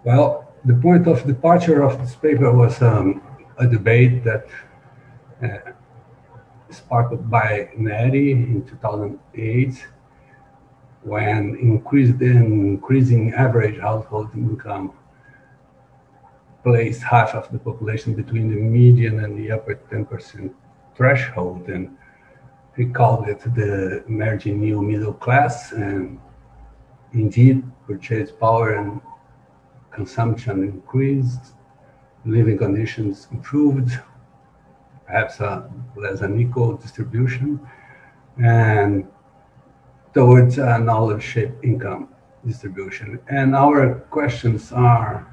[0.05, 3.23] well, the point of departure of this paper was um,
[3.59, 4.47] a debate that
[5.43, 5.73] uh,
[6.71, 9.87] sparked by Neri in 2008
[11.03, 14.93] when increased increasing average household income
[16.65, 20.53] placed half of the population between the median and the upper 10%
[20.97, 21.97] threshold and
[22.79, 26.19] he called it the emerging new middle class and
[27.13, 29.01] indeed purchase power and
[29.91, 31.55] consumption increased
[32.25, 33.99] living conditions improved
[35.07, 37.59] perhaps a less unequal distribution
[38.43, 39.09] and
[40.15, 42.09] towards a knowledge shaped income
[42.47, 43.19] distribution.
[43.29, 45.27] And our questions are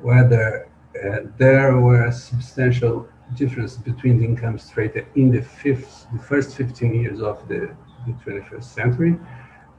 [0.00, 0.68] whether
[1.04, 6.94] uh, there were substantial difference between the income strata in the, fifth, the first 15
[6.94, 7.74] years of the,
[8.06, 9.18] the 21st century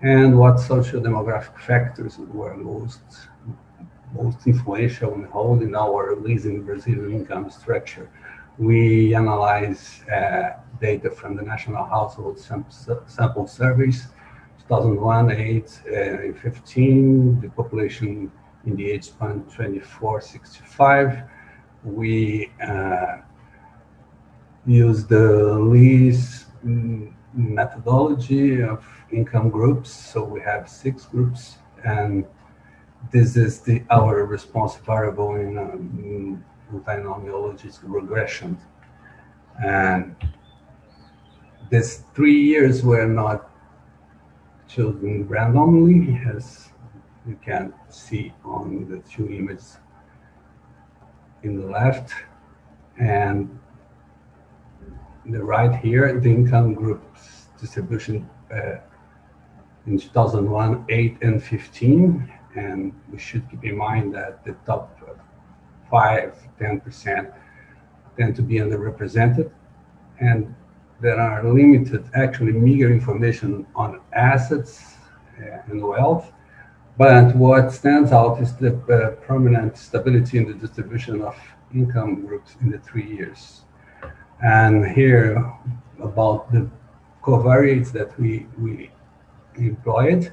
[0.02, 3.02] and what social demographic factors were most
[4.14, 8.10] most influential in holding our leasing Brazilian income structure
[8.58, 14.08] we analyze uh, data from the National Household Sample Surveys,
[14.68, 18.32] 2001, 8, uh, 15, the population
[18.66, 21.24] in the age span 24, 65.
[21.84, 23.18] We uh,
[24.66, 26.46] use the lease
[27.34, 29.90] methodology of income groups.
[29.92, 32.26] So we have six groups, and
[33.12, 38.58] this is the our response variable in um, multinomial regression.
[39.64, 40.16] And
[41.70, 43.50] these three years were not
[44.68, 46.70] chosen randomly, as
[47.28, 49.78] you can see on the two images
[51.44, 52.14] in the left.
[53.00, 53.60] And
[55.32, 58.78] the right here, the income groups distribution uh,
[59.86, 62.32] in 2001, 8 and 15.
[62.56, 65.00] And we should keep in mind that the top
[65.90, 67.34] 5, 10%
[68.18, 69.52] tend to be underrepresented.
[70.20, 70.54] And
[71.00, 74.96] there are limited, actually meager information on assets
[75.68, 76.32] and wealth.
[76.98, 81.36] But what stands out is the uh, permanent stability in the distribution of
[81.74, 83.62] income groups in the three years.
[84.44, 85.54] And here
[86.02, 86.70] about the
[87.22, 88.92] covariates that we, we
[89.56, 90.32] employed,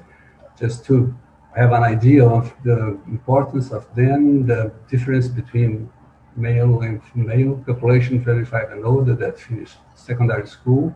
[0.59, 1.15] just to
[1.55, 5.89] have an idea of the importance of then the difference between
[6.35, 10.95] male and female population 25 and older that finished secondary school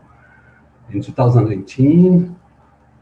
[0.91, 2.39] in 2018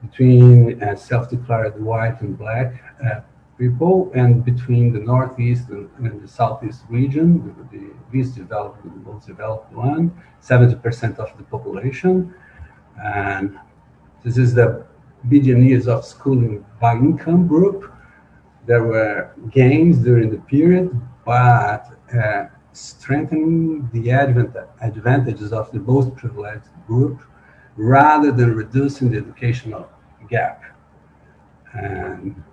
[0.01, 3.19] between uh, self-declared white and black uh,
[3.63, 8.93] people and between the northeast and, and the southeast region the, the, least developed and
[8.97, 10.03] the most developed one
[10.41, 12.13] 70% of the population
[13.03, 13.57] and
[14.23, 14.85] this is the
[15.29, 17.91] years of schooling by income group.
[18.65, 20.89] There were gains during the period,
[21.25, 27.21] but uh, strengthening the advent, advantages of the most privileged group
[27.75, 29.89] rather than reducing the educational
[30.29, 30.63] gap.
[31.73, 32.43] And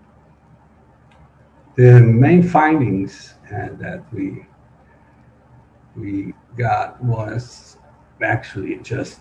[1.79, 4.45] the main findings uh, that we
[5.95, 7.77] we got was
[8.21, 9.21] actually just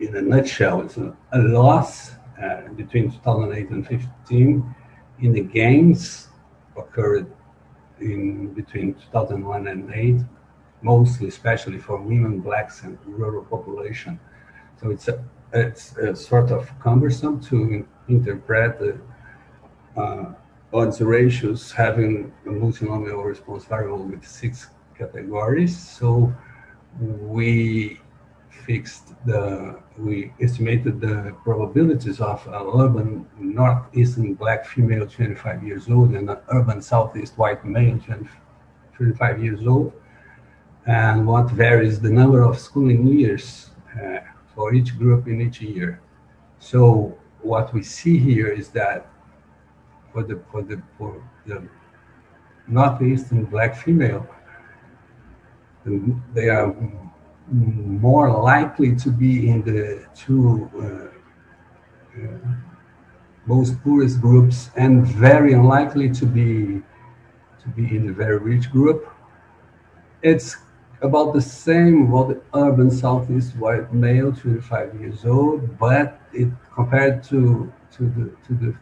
[0.00, 4.74] in a nutshell, it's a, a loss uh, between 2008 and 15
[5.20, 6.28] in the gains
[6.78, 7.30] occurred
[8.00, 10.16] in between 2001 and 8,
[10.80, 14.18] mostly especially for women, blacks, and rural population.
[14.80, 15.22] So it's a,
[15.52, 20.32] it's a sort of cumbersome to interpret the uh,
[20.72, 25.76] odds ratios having a multinomial response variable with six categories.
[25.78, 26.32] So
[27.00, 28.00] we
[28.66, 36.14] fixed the, we estimated the probabilities of an urban northeastern black female 25 years old
[36.14, 37.98] and an urban southeast white male
[38.96, 39.92] 25 years old.
[40.86, 44.18] And what varies the number of schooling years uh,
[44.54, 46.00] for each group in each year.
[46.58, 49.06] So what we see here is that
[50.12, 51.62] for the for the for the
[52.66, 54.26] northeastern black female,
[56.34, 56.74] they are
[57.48, 62.38] more likely to be in the two uh, uh,
[63.46, 66.82] most poorest groups and very unlikely to be
[67.62, 69.12] to be in a very rich group.
[70.22, 70.56] It's
[71.00, 77.22] about the same about the urban southeast white male, 25 years old, but it compared
[77.24, 78.74] to to the to the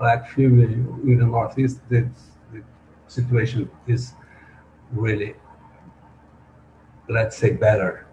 [0.00, 0.70] black female
[1.04, 2.08] in the northeast, the,
[2.52, 2.62] the
[3.06, 4.14] situation is
[4.92, 5.34] really,
[7.08, 8.06] let's say, better.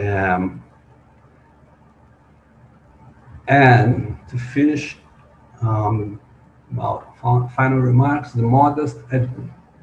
[0.00, 0.64] Um,
[3.46, 4.96] and to finish,
[5.60, 6.18] um,
[7.54, 8.96] final remarks, the modest,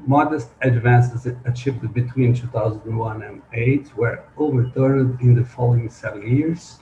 [0.08, 6.80] modest advances achieved between 2001 and 8 were overturned in the following seven years.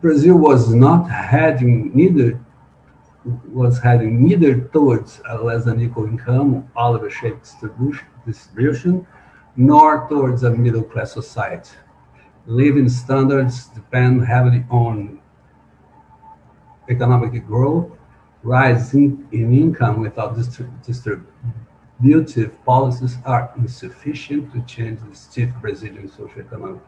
[0.00, 2.40] Brazil was not heading neither
[3.24, 9.06] was heading neither towards a less than equal income, olive-shaped distribution, distribution,
[9.56, 11.70] nor towards a middle class society.
[12.46, 15.20] Living standards depend heavily on
[16.88, 17.90] economic growth,
[18.42, 20.36] rising in income without
[20.84, 26.80] distributive policies are insufficient to change the stiff Brazilian socioeconomic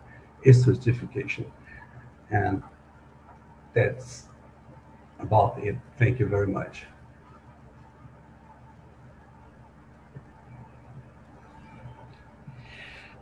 [0.53, 1.47] stratification.
[2.31, 2.63] And
[3.73, 4.25] that's
[5.25, 5.77] about it.
[5.99, 6.85] Thank you very much.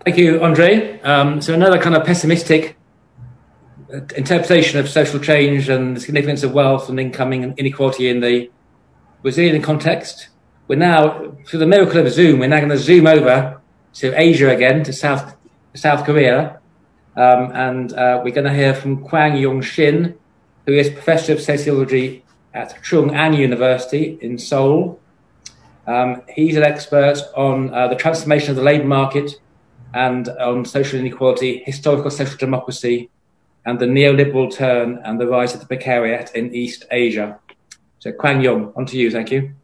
[0.05, 1.01] Thank you, Andre.
[1.03, 2.77] Um, so another kind of pessimistic
[4.17, 8.51] interpretation of social change and the significance of wealth and income inequality in the
[9.23, 10.29] Brazilian context.
[10.67, 13.61] We're now, through the miracle of Zoom, we're now going to zoom over
[13.95, 15.37] to Asia again, to South,
[15.75, 16.59] South Korea.
[17.15, 20.19] Um, and uh, we're going to hear from Kwang Yong Shin,
[20.67, 25.01] who is Professor of Sociology at Chung An University in Seoul.
[25.87, 29.33] Um, he's an expert on uh, the transformation of the labour market
[29.95, 33.11] and on social inequality, historical social democracy,
[33.65, 37.39] and the neoliberal turn and the rise of the precariat in East Asia.
[37.99, 39.11] So, Kwang Yong, on to you.
[39.11, 39.55] Thank you.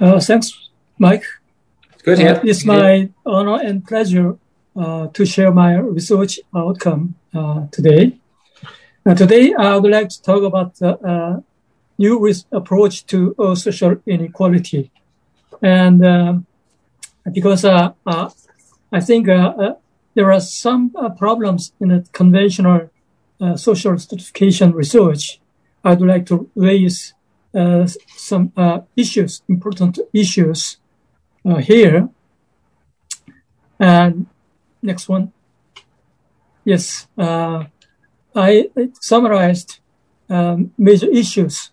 [0.00, 1.24] Uh, thanks, Mike.
[2.04, 2.20] Good.
[2.20, 4.36] Uh, it's my honor and pleasure
[4.76, 8.18] uh, to share my research outcome uh, today.
[9.16, 11.40] today, I would like to talk about the uh,
[11.98, 14.90] new approach to uh, social inequality.
[15.60, 16.44] And
[17.32, 17.92] because uh,
[18.92, 22.90] I think there are some problems in the conventional
[23.56, 25.40] social stratification research,
[25.84, 27.14] I'd like to raise
[28.16, 28.52] some
[28.96, 30.77] issues, important issues
[31.48, 32.08] uh, here.
[33.78, 34.26] And
[34.82, 35.32] next one.
[36.64, 37.64] Yes, uh,
[38.34, 38.70] I
[39.00, 39.78] summarized
[40.28, 41.70] um, major issues,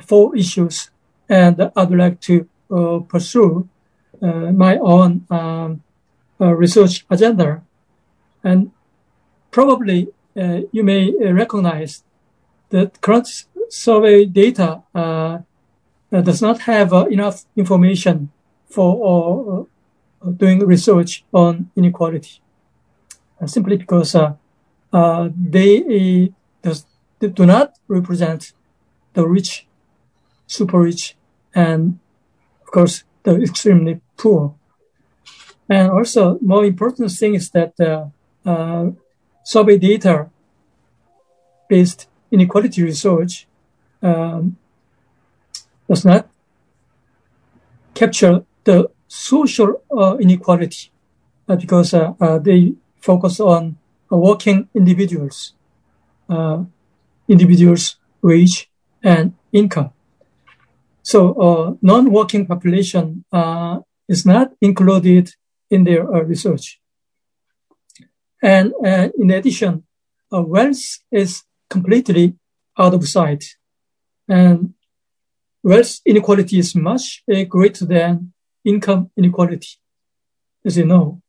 [0.00, 0.90] four issues,
[1.28, 3.68] and I'd like to uh, pursue
[4.22, 5.82] uh, my own um,
[6.40, 7.62] uh, research agenda.
[8.44, 8.70] And
[9.50, 12.04] probably uh, you may recognize
[12.68, 14.82] that current survey data
[16.12, 18.30] does not have enough information
[18.70, 19.66] for
[20.22, 22.40] uh, doing research on inequality,
[23.40, 26.86] uh, simply because uh, they does,
[27.18, 28.52] do not represent
[29.14, 29.66] the rich,
[30.46, 31.16] super rich,
[31.54, 31.98] and
[32.62, 34.54] of course the extremely poor.
[35.68, 37.74] And also, more important thing is that
[38.44, 38.90] uh,
[39.44, 40.30] survey data
[41.68, 43.46] based inequality research
[44.02, 44.56] um,
[45.88, 46.28] does not
[47.94, 50.90] capture the social uh, inequality
[51.48, 53.76] uh, because uh, uh they focus on
[54.10, 55.54] working individuals,
[57.28, 58.68] individuals' wage
[59.02, 59.90] and income.
[61.02, 63.24] So non-working population
[64.08, 65.30] is not included
[65.70, 66.80] in their research.
[68.42, 68.74] And
[69.16, 69.84] in addition,
[70.30, 72.34] wealth is completely
[72.76, 73.44] out of sight.
[74.28, 74.74] And
[75.62, 78.32] wealth inequality is much greater than
[78.64, 79.68] income inequality.
[80.64, 81.22] As you know,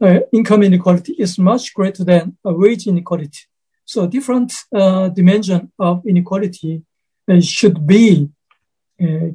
[0.00, 3.40] uh, income inequality is much greater than wage inequality.
[3.84, 6.82] So different uh, dimension of inequality
[7.28, 8.30] uh, should be
[9.00, 9.30] uh,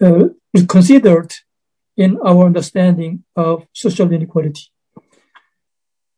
[0.00, 0.28] uh,
[0.68, 1.32] considered
[1.96, 4.72] in our understanding of social inequality.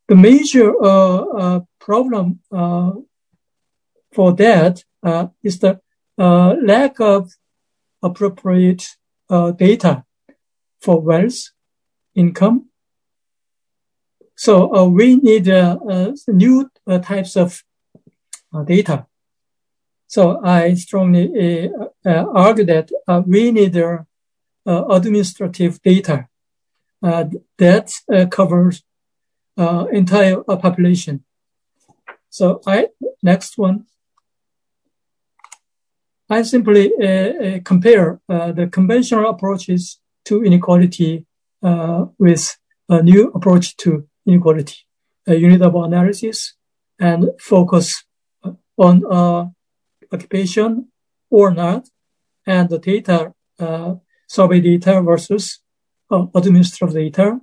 [0.09, 0.73] The major
[1.81, 2.41] problem
[4.13, 4.85] for that
[5.43, 5.81] is the
[6.17, 7.33] lack of
[8.03, 8.87] appropriate
[9.57, 10.05] data
[10.85, 11.51] for wealth,
[12.15, 12.69] income.
[14.37, 17.63] So uh, we need uh, uh, new uh, types of
[18.53, 19.07] uh, data.
[20.07, 21.71] So I strongly
[22.07, 22.91] uh, argue that
[23.27, 23.75] we need
[24.67, 26.29] administrative data
[27.01, 27.91] that
[28.31, 28.85] covers
[29.57, 31.25] entire population.
[32.31, 32.89] So I
[33.23, 33.87] next one.
[36.31, 36.93] I simply
[37.65, 41.27] compare the conventional approaches to inequality
[41.63, 42.57] uh, with
[42.89, 44.77] a new approach to inequality,
[45.27, 46.55] a unit of analysis,
[46.99, 48.05] and focus
[48.77, 49.47] on uh,
[50.13, 50.89] occupation
[51.31, 51.89] or not,
[52.47, 53.95] and the data, uh,
[54.29, 55.61] survey data versus
[56.11, 57.41] administrative data,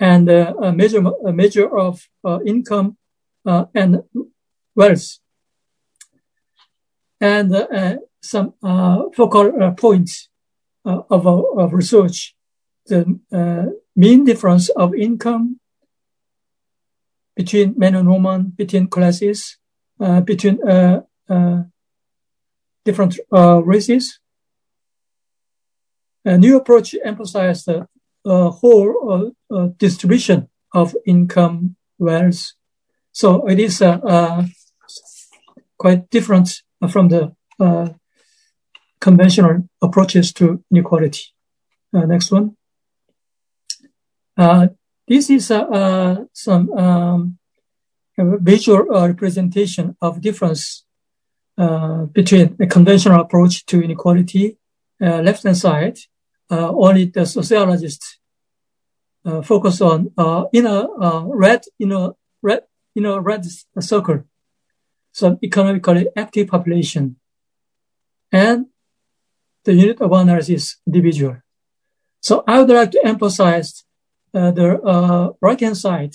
[0.00, 2.08] and a measure a measure of
[2.46, 2.96] income
[3.44, 4.02] and
[4.74, 5.18] wealth.
[7.20, 7.52] And
[8.22, 10.28] some uh, focal uh, points
[10.88, 12.34] uh, of, uh, of research.
[12.86, 15.60] The uh, mean difference of income
[17.36, 19.58] between men and women, between classes,
[20.00, 20.56] uh, between
[22.86, 24.18] different races.
[26.24, 27.86] A new approach emphasized the
[28.24, 29.32] whole
[29.76, 32.52] distribution of income wealth.
[33.12, 34.46] So it is uh,
[35.76, 37.90] quite different from the uh,
[39.00, 41.22] conventional approaches to inequality.
[41.92, 42.56] Uh, next one.
[44.36, 44.68] Uh,
[45.06, 47.38] this is uh, uh some um,
[48.16, 50.84] visual uh, representation of difference
[51.56, 54.56] uh, between a conventional approach to inequality.
[55.00, 55.98] left hand side,
[56.50, 58.18] only the sociologists
[59.42, 60.10] focus on
[60.52, 60.78] in a
[61.44, 62.62] red in red
[62.94, 63.44] in red
[63.80, 64.24] circle,
[65.12, 67.16] some economically active population,
[68.32, 68.66] and
[69.68, 71.36] the unit of analysis individual.
[72.22, 73.84] So I would like to emphasize
[74.32, 76.14] uh, the uh, right-hand side,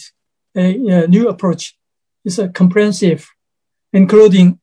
[0.56, 1.78] a, a, new approach
[2.26, 3.30] is a comprehensive,
[3.92, 4.60] including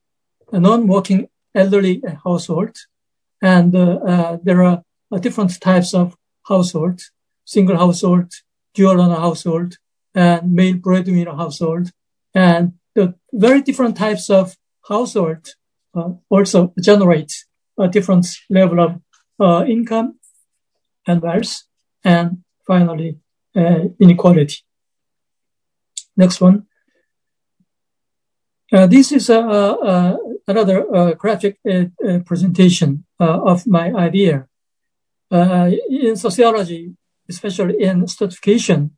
[0.52, 2.74] a non-working elderly household,
[3.40, 4.82] and uh, uh there are
[5.12, 6.16] uh, different types of
[6.48, 6.98] household,
[7.44, 8.28] single household,
[8.74, 9.70] dual owner household,
[10.14, 11.90] and male breadwinner household,
[12.34, 14.56] and the very different types of
[14.88, 15.44] household
[15.94, 17.32] uh, also generate
[17.80, 19.00] a different level of
[19.40, 20.18] uh, income
[21.06, 21.62] and wealth,
[22.04, 23.18] and finally,
[23.56, 24.58] uh, inequality.
[26.16, 26.66] Next one.
[28.72, 31.86] Uh, this is another uh, graphic uh,
[32.24, 34.46] presentation of my idea.
[35.32, 36.94] in sociology,
[37.28, 38.90] especially in stratification,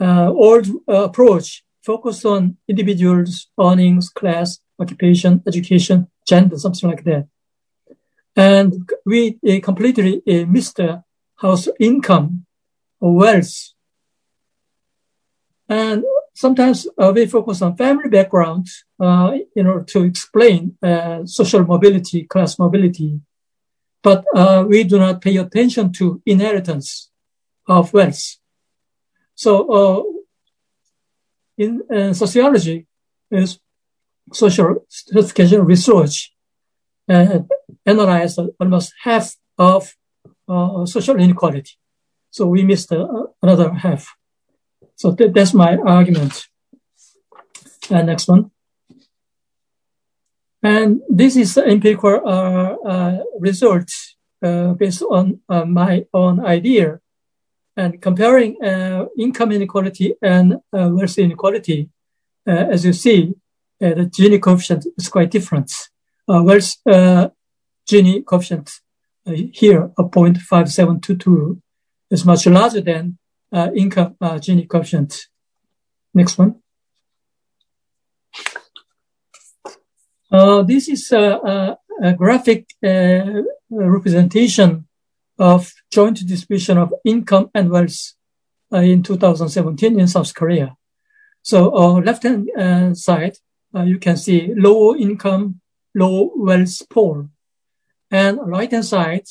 [0.00, 7.28] old approach focused on individuals, earnings, class, occupation, education, gender, something like that.
[8.36, 10.78] And we uh, completely uh, missed
[11.36, 12.44] house income
[13.00, 13.72] or wealth.
[15.68, 18.68] And sometimes uh, we focus on family background
[19.00, 23.20] uh, in order to explain uh, social mobility, class mobility.
[24.02, 27.10] But uh, we do not pay attention to inheritance
[27.66, 28.36] of wealth.
[29.34, 30.22] So
[31.58, 31.82] in
[32.14, 32.86] sociology
[33.30, 33.58] is
[34.32, 36.35] social stratification research
[37.08, 37.40] uh,
[37.84, 39.94] analyzed almost half of
[40.48, 41.72] uh, social inequality.
[42.30, 43.06] So we missed uh,
[43.42, 44.14] another half.
[44.96, 46.46] So th- that's my argument.
[47.90, 48.50] And next one.
[50.62, 53.88] And this is empirical uh, uh, result
[54.42, 57.00] uh, based on my own idea.
[57.76, 58.56] And comparing
[59.18, 61.90] income inequality and wealth inequality,
[62.46, 63.34] as you see,
[63.78, 65.95] the Gini coefficient is quite different uh,
[66.26, 67.28] where's uh,
[67.88, 68.70] Gini coefficient
[69.26, 71.60] uh, here, a 0.5722
[72.10, 73.18] is much larger than
[73.52, 75.26] uh, income uh, Gini coefficient.
[76.14, 76.56] Next one.
[80.30, 84.86] Uh, this is a, a, graphic uh, representation
[85.38, 88.14] of joint distribution of income and wealth
[88.72, 90.76] uh, in 2017 in South Korea.
[91.42, 93.36] So uh, left-hand uh, side,
[93.84, 95.60] you can see low income
[95.96, 97.28] low wealth poor,
[98.10, 99.26] and right hand side,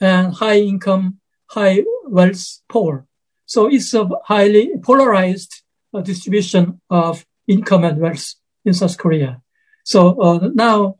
[0.00, 1.20] and high income,
[1.50, 3.06] high wealth poor.
[3.44, 8.34] So it's a highly polarized uh, distribution of income and wealth
[8.64, 9.42] in South Korea.
[9.84, 10.96] So uh, now,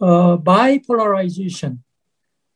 [0.00, 1.78] uh, bipolarization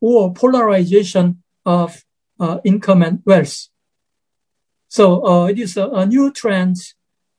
[0.01, 2.05] or polarization of
[2.41, 3.69] uh, income and wealth.
[4.89, 6.77] So uh, it is a, a new trend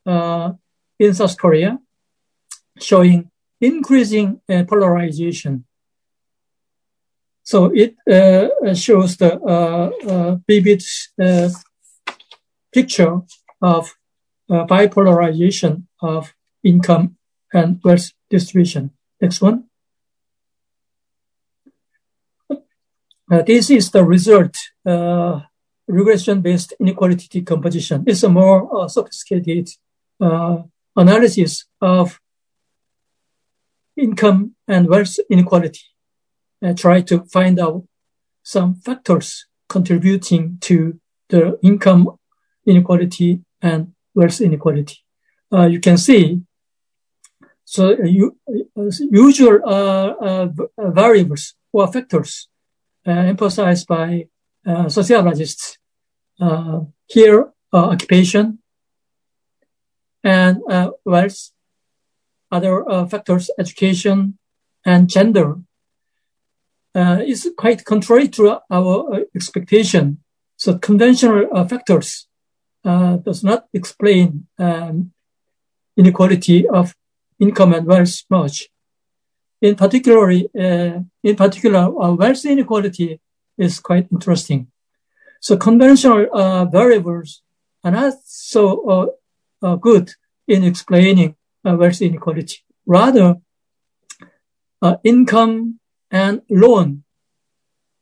[0.06, 0.52] uh,
[0.98, 1.78] in South Korea,
[2.80, 3.30] showing
[3.60, 5.64] increasing uh, polarization.
[7.42, 10.82] So it uh, shows the uh, uh vivid
[11.18, 11.48] uh,
[12.70, 13.22] picture
[13.62, 13.96] of
[14.50, 17.16] uh, bipolarization of income
[17.52, 18.90] and wealth distribution.
[19.20, 19.64] Next one.
[23.46, 24.54] this is the result,
[25.86, 28.04] regression-based inequality decomposition.
[28.06, 29.68] It's a more sophisticated
[30.96, 32.20] analysis of
[33.98, 35.82] income and wealth inequality,
[36.62, 37.84] uh, try to find out
[38.42, 42.16] some factors contributing to the income
[42.66, 44.96] inequality and wealth inequality.
[45.52, 46.40] Uh, you can see,
[47.64, 52.48] so uh, you, uh, usual uh, variables or factors
[53.04, 54.26] emphasized by
[54.88, 55.78] sociologists.
[57.06, 58.58] here, occupation
[60.22, 60.60] and
[61.04, 61.50] wealth,
[62.50, 64.38] other factors, education
[64.84, 65.56] and gender
[66.94, 70.18] uh, is quite contrary to our uh, expectation.
[70.56, 72.26] So conventional uh, factors
[72.84, 75.12] uh, does not explain um,
[75.96, 76.94] inequality of
[77.38, 78.68] income and wealth much.
[79.60, 83.20] In particular, uh, in particular, wealth inequality
[83.56, 84.68] is quite interesting.
[85.40, 86.26] So conventional
[86.70, 87.42] variables
[87.84, 89.14] are not so
[89.80, 90.10] good
[90.46, 92.58] in explaining wealth inequality.
[92.86, 93.36] Rather,
[95.04, 95.78] income
[96.10, 97.04] and loan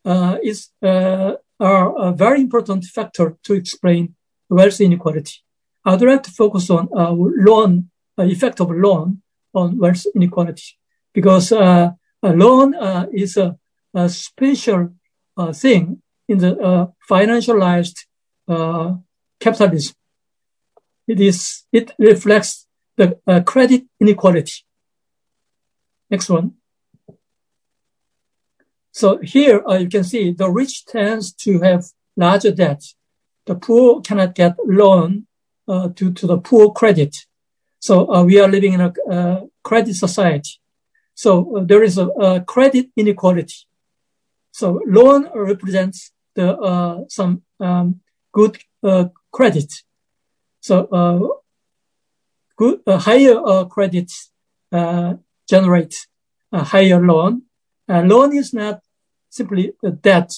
[0.05, 4.15] uh, is uh, are a very important factor to explain
[4.49, 5.43] wealth inequality.
[5.85, 9.23] I'd like to focus on uh, loan uh, effect of loan
[9.55, 10.79] on wealth inequality
[11.13, 11.91] because uh,
[12.23, 13.57] a loan uh, is a,
[13.95, 14.91] a special
[15.53, 18.07] thing in the financialized
[19.41, 19.95] capitalism.
[21.09, 22.66] It is it reflects
[22.97, 24.65] the credit inequality.
[26.11, 26.55] Next one.
[28.93, 31.85] So here uh, you can see the rich tends to have
[32.17, 32.83] larger debt.
[33.45, 35.27] The poor cannot get loan
[35.69, 37.27] uh, to, to the poor credit.
[37.79, 40.61] So uh, we are living in a uh, credit society.
[41.15, 43.67] So uh, there is a, a, credit inequality.
[44.53, 48.01] So loan represents the uh, some um,
[48.33, 48.59] good
[49.31, 49.73] credit.
[50.61, 51.43] So
[52.57, 54.11] good higher credit
[55.49, 55.95] generate
[56.53, 57.43] a higher loan.
[57.89, 58.81] A loan is not
[59.31, 60.33] simply a debt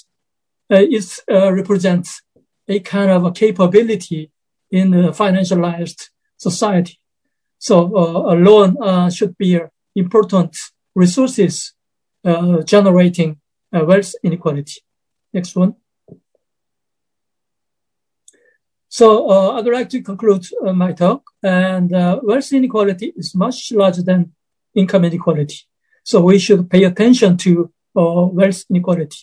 [0.71, 2.23] uh, is, uh, represents
[2.69, 4.31] a kind of a capability
[4.71, 6.99] in a financialized society.
[7.59, 9.59] So uh, a loan uh, should be
[9.95, 10.57] important
[10.95, 11.75] resources
[12.25, 13.41] uh, generating
[13.73, 14.81] uh, wealth inequality.
[15.33, 15.75] Next one.
[18.89, 21.23] So uh, I'd like to conclude uh, my talk.
[21.43, 24.33] And uh, wealth inequality is much larger than
[24.75, 25.61] income inequality.
[26.05, 29.19] So we should pay attention to or wealth inequality.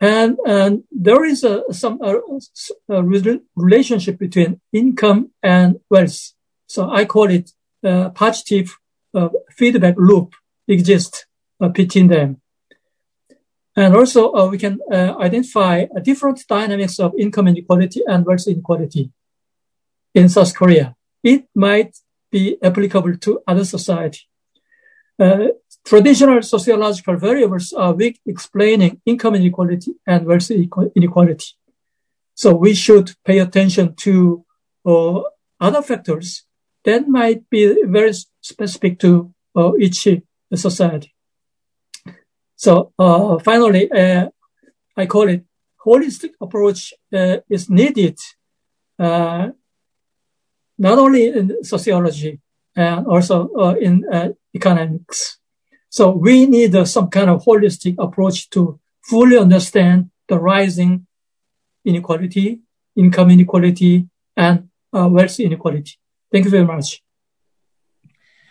[0.00, 2.20] And, and there is a, some a,
[2.88, 3.02] a
[3.56, 6.32] relationship between income and wealth.
[6.66, 7.50] So I call it
[7.82, 8.76] a positive
[9.14, 10.34] uh, feedback loop
[10.66, 11.24] exists
[11.60, 12.40] uh, between them.
[13.78, 19.04] And also uh, we can uh, identify different dynamics of income inequality and wealth inequality
[20.14, 20.96] in South Korea.
[21.22, 21.92] It might
[22.32, 24.22] be applicable to other society.
[25.18, 25.48] Uh,
[25.84, 31.46] Traditional sociological variables are weak explaining income inequality and wealth inequality.
[32.34, 34.44] So we should pay attention to
[34.84, 35.20] uh,
[35.60, 36.44] other factors
[36.84, 38.12] that might be very
[38.42, 40.06] specific to uh, each
[40.54, 41.14] society.
[42.58, 44.26] So uh, finally, uh,
[44.96, 45.44] I call it
[45.86, 48.18] holistic approach uh, is needed
[48.98, 49.50] uh,
[50.76, 52.40] not only in sociology
[52.74, 53.48] and also
[53.80, 54.04] in
[54.54, 55.38] economics.
[55.88, 61.06] So we need uh, some kind of holistic approach to fully understand the rising
[61.84, 62.60] inequality,
[62.96, 65.92] income inequality, and uh, wealth inequality.
[66.32, 67.02] Thank you very much.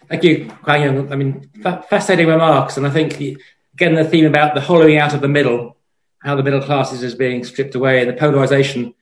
[0.07, 1.11] Thank you, Kwang Yong.
[1.11, 2.77] I mean, fa- fascinating remarks.
[2.77, 3.37] And I think, the,
[3.77, 5.77] again, the theme about the hollowing out of the middle,
[6.23, 8.93] how the middle classes is being stripped away and the polarization,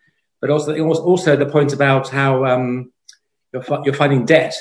[0.42, 2.92] but also, also the point about how um,
[3.54, 4.54] you're, you're finding debt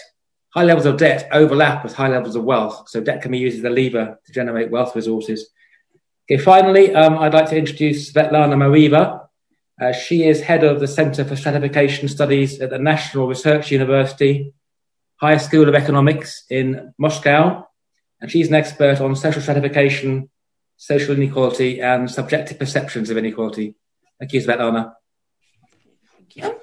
[0.55, 3.59] High levels of debt overlap with high levels of wealth, so debt can be used
[3.59, 5.51] as a lever to generate wealth resources.
[6.31, 9.27] Okay, finally, um, I'd like to introduce Svetlana Mareeva.
[9.83, 14.55] Uh, she is head of the Center for Stratification Studies at the National Research University,
[15.17, 17.67] High School of Economics in Moscow,
[18.25, 20.31] and she's an expert on social stratification,
[20.79, 23.75] social inequality, and subjective perceptions of inequality.
[24.19, 24.95] Thank you, Svetlana.
[26.17, 26.59] Thank you.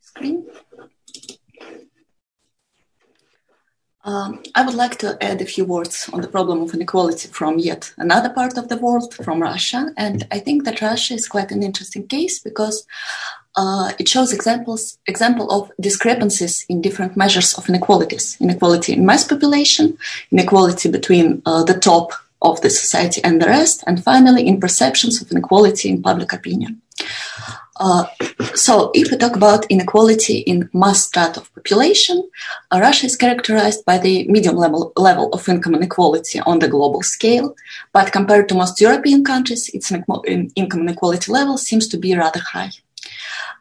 [0.00, 0.46] Screen.
[4.04, 7.58] Um, I would like to add a few words on the problem of inequality from
[7.58, 9.92] yet another part of the world, from Russia.
[9.98, 12.86] And I think that Russia is quite an interesting case because
[13.58, 19.24] uh, it shows examples example of discrepancies in different measures of inequalities: inequality in mass
[19.24, 19.98] population,
[20.30, 25.20] inequality between uh, the top of the society and the rest, and finally in perceptions
[25.20, 26.80] of inequality in public opinion.
[27.80, 28.04] Uh,
[28.54, 32.18] so, if we talk about inequality in mass strata of population,
[32.70, 37.02] uh, Russia is characterized by the medium level, level of income inequality on the global
[37.02, 37.56] scale,
[37.92, 42.70] but compared to most European countries, its income inequality level seems to be rather high.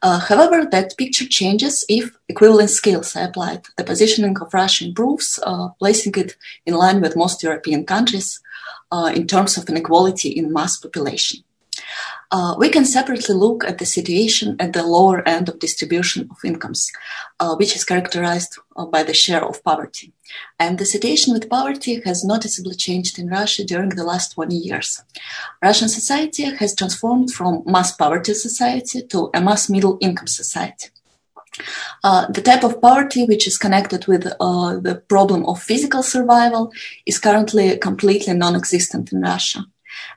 [0.01, 3.61] Uh, however, that picture changes if equivalent scales are applied.
[3.77, 8.39] The positioning of Russia improves, uh, placing it in line with most European countries
[8.91, 11.43] uh, in terms of inequality in mass population.
[12.29, 16.37] Uh, we can separately look at the situation at the lower end of distribution of
[16.43, 16.91] incomes,
[17.39, 20.11] uh, which is characterized uh, by the share of poverty.
[20.59, 25.01] And the situation with poverty has noticeably changed in Russia during the last 20 years.
[25.63, 30.89] Russian society has transformed from mass poverty society to a mass middle income society.
[32.03, 36.71] Uh, the type of poverty which is connected with uh, the problem of physical survival
[37.05, 39.65] is currently completely non-existent in Russia.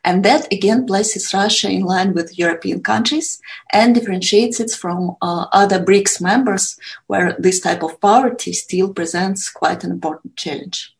[0.04, 3.40] And that again places Russia in line with European countries
[3.72, 9.50] and differentiates it from uh, other BRICS members where this type of poverty still presents
[9.50, 10.94] quite an important challenge.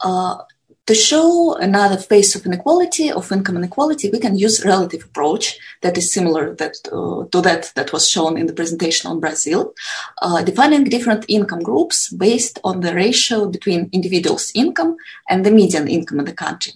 [0.00, 0.38] Uh,
[0.86, 5.96] to show another face of inequality, of income inequality, we can use relative approach that
[5.96, 9.74] is similar that, uh, to that that was shown in the presentation on Brazil,
[10.22, 14.96] uh, defining different income groups based on the ratio between individuals' income
[15.28, 16.72] and the median income in the country.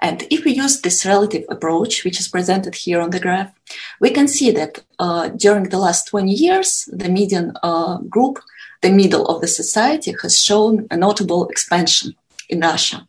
[0.00, 3.52] And if we use this relative approach, which is presented here on the graph,
[4.00, 8.38] we can see that uh, during the last 20 years, the median uh, group,
[8.80, 12.14] the middle of the society, has shown a notable expansion
[12.48, 13.06] in Russia.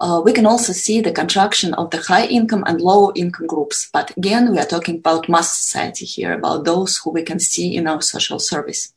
[0.00, 3.88] Uh, we can also see the contraction of the high income and low income groups.
[3.92, 7.76] But again, we are talking about mass society here, about those who we can see
[7.76, 8.92] in our social service.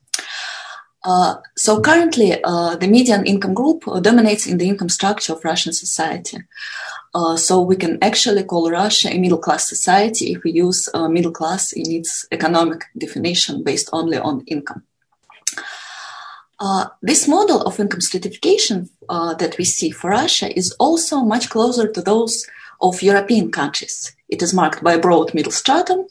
[1.03, 5.73] Uh, so currently, uh, the median income group dominates in the income structure of Russian
[5.73, 6.37] society.
[7.15, 11.07] Uh, so we can actually call Russia a middle class society if we use uh,
[11.07, 14.83] middle class in its economic definition based only on income.
[16.59, 21.49] Uh, this model of income stratification uh, that we see for Russia is also much
[21.49, 22.47] closer to those
[22.81, 24.15] of European countries.
[24.29, 26.07] It is marked by a broad middle stratum,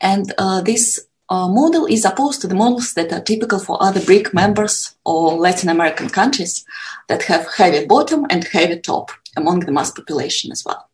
[0.00, 4.00] and uh, this uh, model is opposed to the models that are typical for other
[4.00, 6.64] BRIC members or Latin American countries
[7.08, 10.88] that have heavy bottom and heavy top among the mass population as well.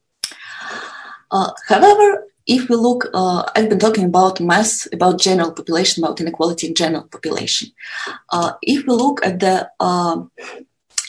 [1.31, 6.21] Uh, however, if we look, uh, I've been talking about mass, about general population, about
[6.21, 7.71] inequality in general population.
[8.31, 10.23] Uh, if we look at the uh,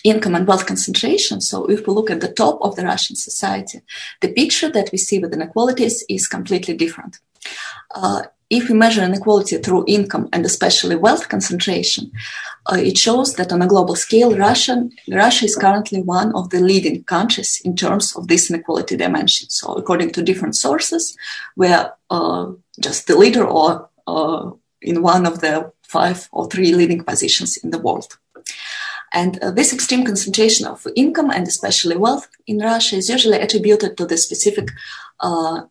[0.04, 3.82] income and wealth concentration, so if we look at the top of the Russian society,
[4.22, 7.20] the picture that we see with inequalities is completely different.
[8.56, 12.12] If we measure inequality through income and especially wealth concentration,
[12.72, 16.60] uh, it shows that on a global scale, Russia, Russia is currently one of the
[16.60, 19.50] leading countries in terms of this inequality dimension.
[19.50, 21.18] So, according to different sources,
[21.56, 24.52] we're uh, just the leader or uh,
[24.84, 28.20] in one of the five or three leading positions in the world.
[29.14, 33.98] And uh, this extreme concentration of income and especially wealth in Russia is usually attributed
[33.98, 34.70] to the specific
[35.22, 35.62] uh,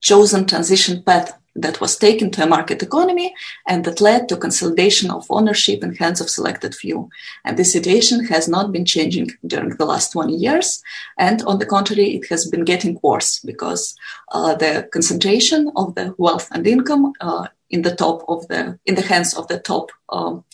[0.00, 3.34] chosen transition path that was taken to a market economy
[3.66, 7.08] and that led to consolidation of ownership in hands of selected few.
[7.44, 10.82] And this situation has not been changing during the last 20 years.
[11.18, 13.96] And on the contrary, it has been getting worse because
[14.32, 18.94] uh, the concentration of the wealth and income uh, in the top of the, in
[18.94, 20.44] the hands of the top um,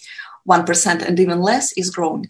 [0.49, 2.27] 1% and even less is growing.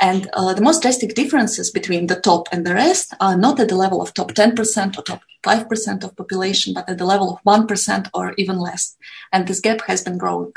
[0.00, 3.68] And uh, the most drastic differences between the top and the rest are not at
[3.68, 7.42] the level of top 10% or top 5% of population, but at the level of
[7.44, 8.96] 1% or even less.
[9.32, 10.52] And this gap has been growing.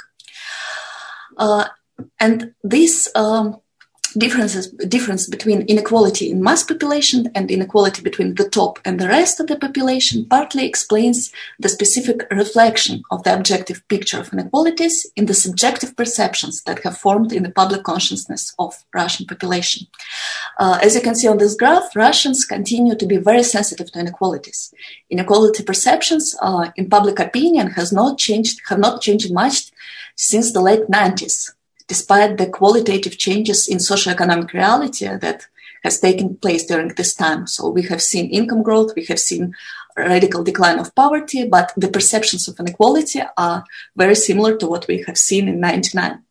[1.38, 1.65] Uh,
[2.19, 3.57] and this um,
[4.18, 9.39] differences difference between inequality in mass population and inequality between the top and the rest
[9.39, 15.26] of the population partly explains the specific reflection of the objective picture of inequalities in
[15.26, 19.88] the subjective perceptions that have formed in the public consciousness of Russian population.
[20.59, 23.99] Uh, as you can see on this graph, Russians continue to be very sensitive to
[23.99, 24.74] inequalities.
[25.09, 29.72] Inequality perceptions uh, in public opinion has not changed, have not changed much
[30.16, 31.51] since the late 90s
[31.92, 35.39] despite the qualitative changes in socioeconomic reality that
[35.84, 37.46] has taken place during this time.
[37.48, 39.54] So we have seen income growth, we have seen
[39.98, 43.66] radical decline of poverty, but the perceptions of inequality are
[43.98, 46.24] very similar to what we have seen in 99.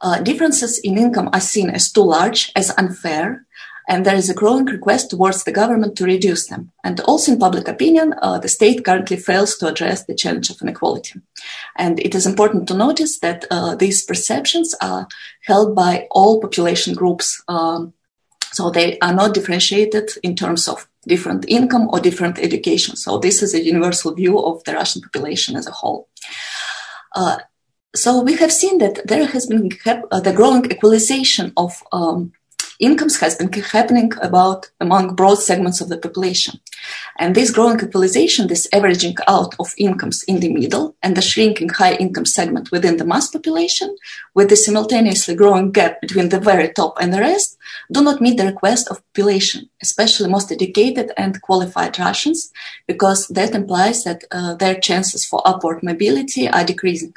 [0.00, 3.44] Uh, differences in income are seen as too large, as unfair,
[3.92, 6.72] and there is a growing request towards the government to reduce them.
[6.82, 10.62] And also in public opinion, uh, the state currently fails to address the challenge of
[10.62, 11.20] inequality.
[11.76, 15.08] And it is important to notice that uh, these perceptions are
[15.42, 17.42] held by all population groups.
[17.48, 17.92] Um,
[18.52, 22.96] so they are not differentiated in terms of different income or different education.
[22.96, 26.08] So this is a universal view of the Russian population as a whole.
[27.14, 27.40] Uh,
[27.94, 32.32] so we have seen that there has been uh, the growing equalization of um,
[32.82, 36.60] incomes has been happening about among broad segments of the population.
[37.18, 41.68] And this growing equalization, this averaging out of incomes in the middle and the shrinking
[41.68, 43.96] high income segment within the mass population,
[44.34, 47.56] with the simultaneously growing gap between the very top and the rest,
[47.90, 52.52] do not meet the request of population, especially most educated and qualified Russians,
[52.86, 57.14] because that implies that uh, their chances for upward mobility are decreasing.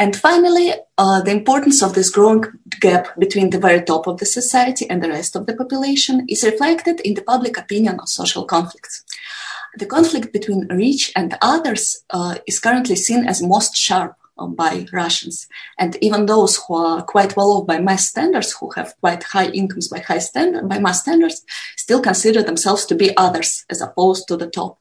[0.00, 2.46] And finally, uh, the importance of this growing
[2.80, 6.42] gap between the very top of the society and the rest of the population is
[6.42, 9.04] reflected in the public opinion on social conflicts.
[9.76, 15.46] The conflict between rich and others uh, is currently seen as most sharp by Russians.
[15.78, 19.50] And even those who are quite well off by mass standards, who have quite high
[19.50, 21.44] incomes by high standard, by mass standards,
[21.76, 24.79] still consider themselves to be others as opposed to the top.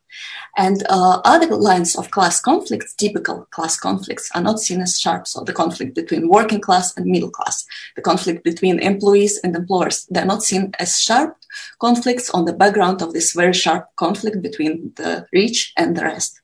[0.57, 5.27] And uh, other lines of class conflicts, typical class conflicts, are not seen as sharp.
[5.27, 10.05] So the conflict between working class and middle class, the conflict between employees and employers,
[10.09, 11.35] they're not seen as sharp
[11.79, 16.41] conflicts on the background of this very sharp conflict between the rich and the rest.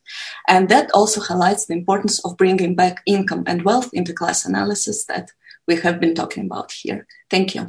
[0.47, 5.05] And that also highlights the importance of bringing back income and wealth into class analysis
[5.05, 5.29] that
[5.67, 7.07] we have been talking about here.
[7.29, 7.67] Thank you.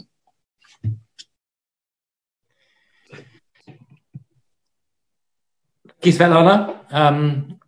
[6.06, 6.78] Thank you, Svetlana.
[6.92, 7.58] Um,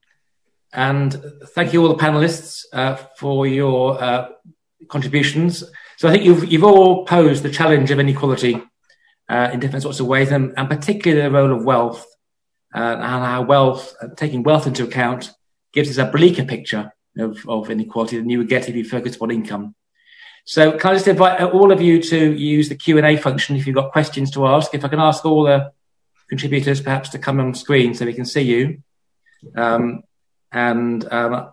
[0.72, 1.12] and
[1.56, 4.28] thank you all the panelists uh, for your uh,
[4.86, 5.64] contributions.
[5.96, 8.62] So I think you've, you've all posed the challenge of inequality
[9.28, 12.06] uh, in different sorts of ways, and, and particularly the role of wealth
[12.72, 15.32] uh, and how wealth, uh, taking wealth into account,
[15.72, 19.20] gives us a bleaker picture of, of inequality than you would get if you focused
[19.20, 19.74] on income.
[20.44, 23.74] So can I just invite all of you to use the Q&A function if you've
[23.74, 24.72] got questions to ask.
[24.76, 25.72] If I can ask all the
[26.28, 28.82] contributors perhaps to come on screen so we can see you
[29.56, 30.02] um,
[30.52, 31.50] and um,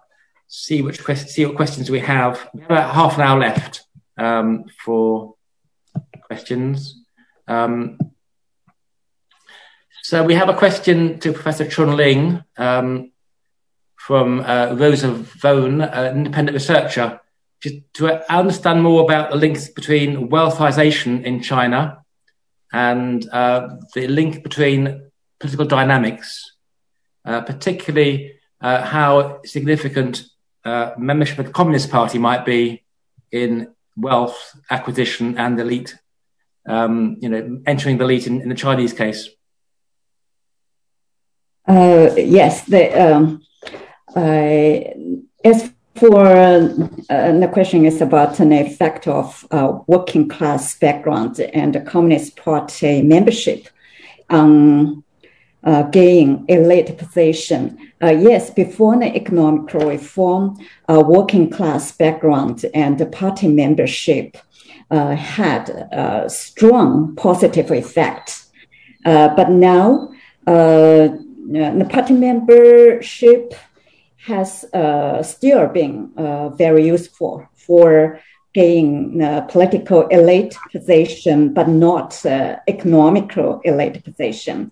[0.47, 2.49] see which see what questions we have.
[2.53, 3.83] We have about half an hour left
[4.17, 5.35] um, for
[6.21, 7.03] questions.
[7.47, 7.97] Um,
[10.03, 13.11] so we have a question to Professor Chun Ling um,
[13.95, 17.19] from uh, Rosa Vone, an independent researcher,
[17.61, 22.04] to, to understand more about the links between wealthization in China
[22.75, 25.09] and uh, the link between
[25.39, 26.43] political dynamics,
[27.23, 30.23] uh, particularly uh, how significant
[30.65, 32.83] uh, membership of the Communist Party might be
[33.31, 35.95] in wealth acquisition and elite,
[36.67, 39.29] um, you know, entering the elite in, in the Chinese case.
[41.65, 43.41] Uh, yes, the, um,
[45.45, 51.73] as for uh, the question is about an effect of uh, working class background and
[51.73, 53.69] the Communist Party membership
[54.29, 55.03] on
[55.63, 57.77] uh, gaining elite position.
[58.03, 60.57] Uh, yes, before the economic reform,
[60.89, 64.37] uh, working class background and the party membership
[64.91, 68.45] uh, had a strong positive effect.
[69.03, 70.11] but now,
[70.45, 73.53] the party membership
[74.25, 78.19] has uh, still been uh, very useful for
[78.53, 84.71] gaining a political elite position, but not uh, economical elite position.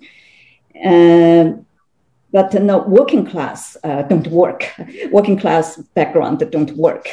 [2.32, 4.74] but no, working class uh, don't work.
[5.12, 7.06] Working class background don't work.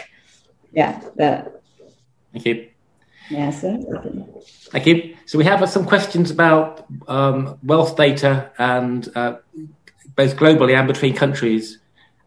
[0.73, 0.99] Yeah.
[2.33, 2.69] Thank you.
[3.29, 3.61] Yes.
[3.61, 3.79] Sir.
[4.73, 5.17] Thank you.
[5.27, 9.37] So we have some questions about um, wealth data and uh,
[10.17, 11.79] both globally and between countries.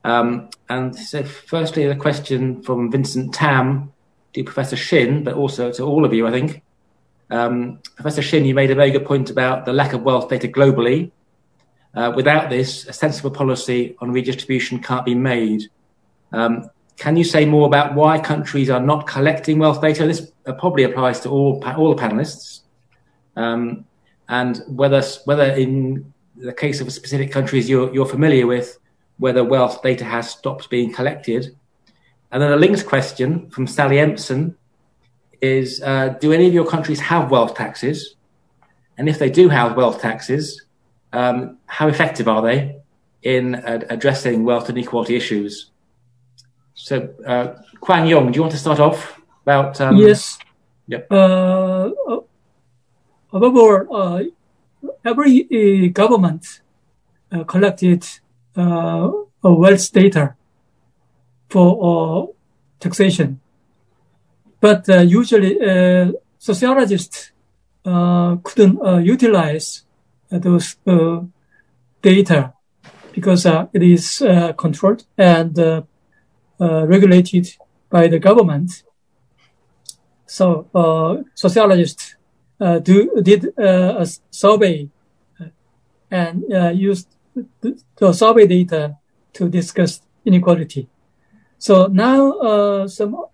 [0.03, 3.93] Um, and so, firstly, a question from Vincent Tam
[4.33, 6.63] to Professor Shin, but also to all of you, I think.
[7.29, 10.47] Um, Professor Shin, you made a very good point about the lack of wealth data
[10.47, 11.11] globally.
[11.95, 15.63] Uh, without this, a sensible policy on redistribution can't be made.
[16.31, 20.05] Um, can you say more about why countries are not collecting wealth data?
[20.05, 22.61] This uh, probably applies to all all the panelists,
[23.35, 23.85] um,
[24.27, 28.79] and whether whether in the case of specific countries you're, you're familiar with,
[29.17, 31.55] whether wealth data has stopped being collected.
[32.31, 34.55] And then a links question from Sally Empson
[35.41, 38.15] is uh, Do any of your countries have wealth taxes?
[38.97, 40.65] And if they do have wealth taxes,
[41.11, 42.77] um, how effective are they
[43.21, 45.71] in uh, addressing wealth inequality issues?
[46.73, 49.79] So, uh, Kwang Yong, do you want to start off about?
[49.79, 50.39] Um, yes.
[50.87, 51.07] Yep.
[51.11, 51.91] Uh,
[53.31, 54.23] above all, uh,
[55.05, 56.61] every uh, government
[57.31, 58.05] uh, collected
[58.55, 59.11] uh,
[59.51, 60.35] wealth data
[61.49, 62.25] for uh,
[62.79, 63.39] taxation.
[64.59, 67.31] But uh, usually, uh, sociologists
[67.83, 69.83] couldn't utilize
[70.29, 70.77] those
[72.01, 72.53] data
[73.11, 74.23] because it is
[74.57, 75.83] controlled and
[76.59, 77.57] regulated
[77.89, 78.83] by the government.
[80.25, 80.67] So
[81.35, 82.15] sociologists
[82.59, 84.89] do did a survey
[86.09, 86.43] and
[86.79, 88.97] used the, the survey data
[89.33, 90.87] to discuss inequality.
[91.57, 93.25] So now uh, some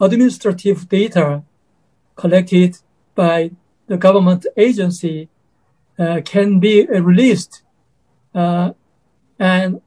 [0.00, 1.42] administrative data
[2.16, 2.78] collected
[3.14, 3.50] by
[3.86, 5.28] the government agency
[5.98, 7.62] uh, can be released
[8.34, 8.72] uh,
[9.38, 9.80] and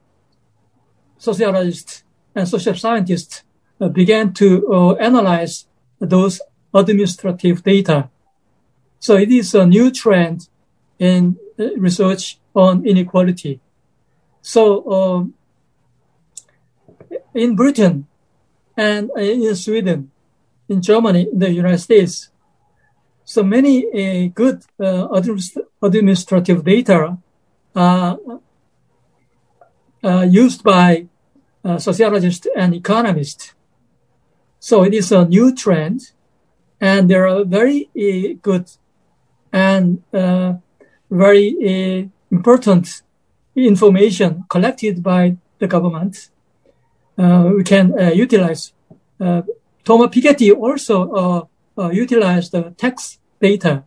[1.18, 2.04] sociologists
[2.34, 3.42] and social scientists
[3.80, 5.66] uh, began to uh, analyze
[5.98, 6.40] those
[6.72, 8.10] administrative data.
[9.00, 10.48] So it is a new trend
[10.98, 13.60] in uh, research on inequality.
[14.42, 15.34] So um,
[17.34, 18.06] in Britain
[18.76, 20.10] and in Sweden,
[20.68, 22.30] in Germany, in the United States,
[23.24, 25.08] so many uh, good uh,
[25.82, 27.16] administrative data
[27.74, 28.18] are
[30.04, 31.06] uh, used by
[31.64, 33.54] uh, sociologists and economists.
[34.60, 36.12] So it is a new trend,
[36.80, 38.70] and there are very uh, good
[39.52, 40.54] and uh,
[41.10, 43.02] very important
[43.54, 46.30] information collected by the government.
[47.16, 48.72] Uh, we can uh, utilize.
[49.20, 49.42] Uh,
[49.84, 53.84] Thomas Piketty also uh, utilize the text data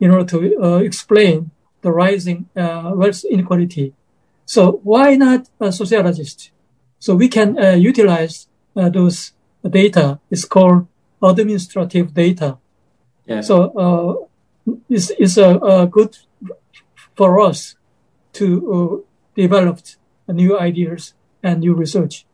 [0.00, 1.50] in order to uh, explain
[1.82, 3.92] the rising uh, wealth inequality.
[4.46, 6.50] So why not a sociologist?
[6.98, 9.32] So we can utilize those
[9.68, 10.18] data.
[10.30, 10.86] It's called
[11.22, 12.58] administrative data.
[13.26, 13.42] Yeah.
[13.42, 14.28] So
[14.88, 16.16] it's, it's a, a good
[17.18, 17.74] for us
[18.32, 18.96] to uh,
[19.34, 19.80] develop
[20.28, 22.24] new ideas and new research.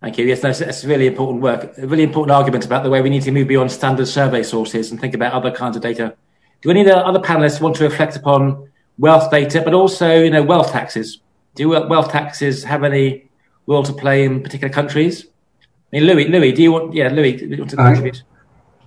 [0.00, 0.24] Thank you.
[0.24, 1.76] Yes, that's, that's really important work.
[1.76, 4.92] A really important argument about the way we need to move beyond standard survey sources
[4.92, 6.14] and think about other kinds of data.
[6.62, 10.30] Do any of the other panelists want to reflect upon wealth data, but also, you
[10.30, 11.20] know, wealth taxes?
[11.56, 13.28] Do wealth taxes have any
[13.66, 15.26] role to play in particular countries?
[15.92, 16.94] I mean, Louis, Louis, do you want?
[16.94, 18.22] Yeah, Louis, do you want to uh, contribute?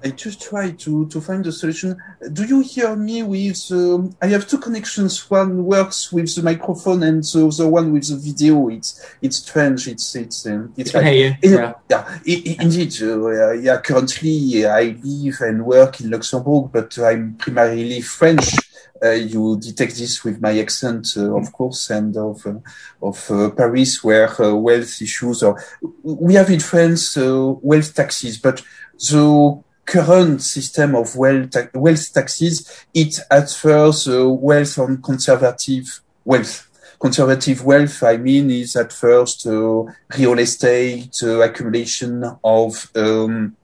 [0.03, 1.97] I just try to, to find a solution.
[2.33, 5.29] Do you hear me with, um, I have two connections.
[5.29, 8.67] One works with the microphone and the other one with the video.
[8.67, 9.87] It's, it's strange.
[9.87, 11.35] It's, it's, um, it's, like, you.
[11.41, 11.73] yeah.
[11.89, 13.01] yeah, indeed.
[13.01, 18.55] Uh, yeah, currently I live and work in Luxembourg, but I'm primarily French.
[19.01, 22.53] Uh, you detect this with my accent, uh, of course, and of uh,
[23.01, 25.61] of uh, Paris, where uh, wealth issues are.
[26.03, 28.61] We have in France wealth taxes, but
[28.97, 36.69] the current system of wealth, wealth taxes, it adfers uh, wealth on conservative wealth.
[36.99, 39.83] Conservative wealth, I mean, is at first uh,
[40.17, 43.57] real estate uh, accumulation of um,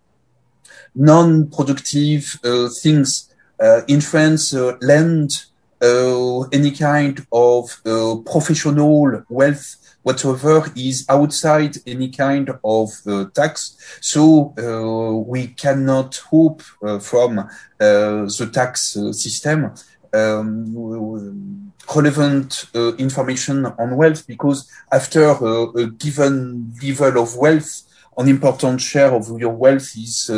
[0.94, 3.34] non-productive uh, things.
[3.62, 5.46] Uh, in France, uh, land,
[5.82, 7.82] any kind of
[8.26, 13.78] professional wealth whatever is outside any kind of uh, tax.
[14.02, 17.46] So uh, we cannot hope uh, from uh,
[17.80, 19.74] the tax uh, system
[20.14, 27.84] um, relevant uh, information on wealth because after a given level of wealth,
[28.18, 30.30] an important share of your wealth is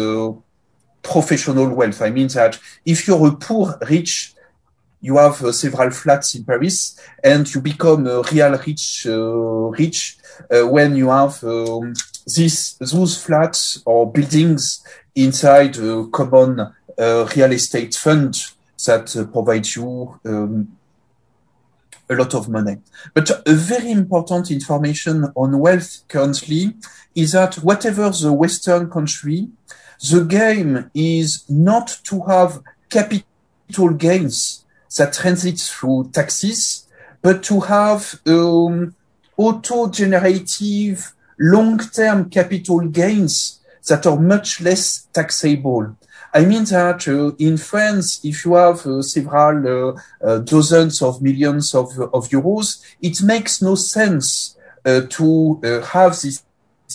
[1.01, 2.01] professional wealth.
[2.01, 4.35] I mean that if you're a poor rich,
[5.01, 10.17] you have uh, several flats in Paris, and you become real rich uh, rich
[10.49, 11.93] uh, when you have um,
[12.25, 14.85] this those flats or buildings
[15.15, 18.35] inside a common real estate fund
[18.85, 20.77] that provides you um,
[22.09, 22.77] a lot of money.
[23.13, 26.75] But a very important information on wealth currently
[27.15, 29.47] is that whatever the Western country,
[30.09, 34.60] the game is not to have capital gains
[34.97, 36.87] that transits through taxes,
[37.21, 38.95] but to have um,
[39.37, 45.95] auto-generative long-term capital gains that are much less taxable.
[46.33, 51.21] I mean that uh, in France, if you have uh, several uh, uh dozens of
[51.21, 56.43] millions of, of euros, it makes no sense uh, to uh, have this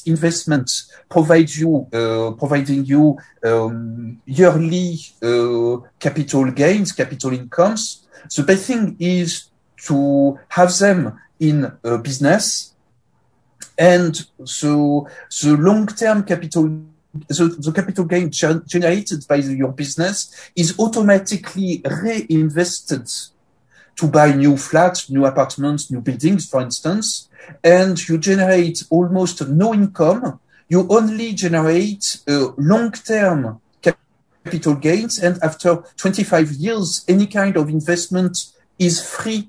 [0.06, 0.70] investment
[1.08, 1.86] provide you
[2.38, 4.98] providing you um, yearly
[5.98, 8.06] capital gains, capital incomes.
[8.34, 9.50] The best thing is
[9.86, 12.74] to have them in a business
[13.78, 15.08] and so
[15.42, 16.82] the long-term capital
[17.30, 23.08] so the capital gain generated by your business is automatically reinvested
[23.96, 27.25] to buy new flats, new apartments, new buildings, for instance,
[27.62, 30.40] and you generate almost no income.
[30.68, 35.18] You only generate a long-term capital gains.
[35.18, 38.38] And after 25 years, any kind of investment
[38.78, 39.48] is free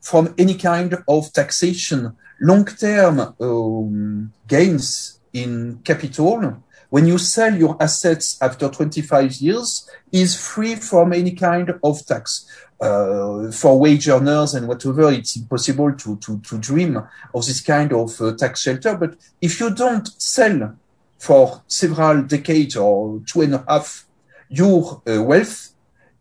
[0.00, 2.16] from any kind of taxation.
[2.40, 10.74] Long-term um, gains in capital, when you sell your assets after 25 years, is free
[10.74, 12.46] from any kind of tax.
[12.80, 17.92] Uh, for wage earners and whatever, it's impossible to, to, to dream of this kind
[17.92, 18.96] of uh, tax shelter.
[18.96, 20.76] But if you don't sell
[21.18, 24.06] for several decades or two and a half
[24.48, 25.74] your uh, wealth,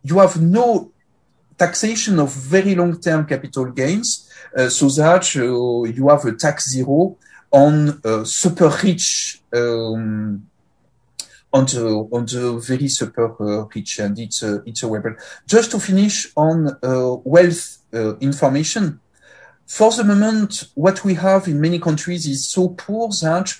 [0.04, 0.92] you have no
[1.58, 7.18] taxation of very long-term capital gains, uh, so that uh, you have a tax zero
[7.52, 10.49] on uh, super rich um,
[11.52, 15.18] on the on the very super uh, rich, and it's a it's a weapon.
[15.48, 19.00] Just to finish on uh, wealth uh, information,
[19.66, 23.54] for the moment, what we have in many countries is so poor that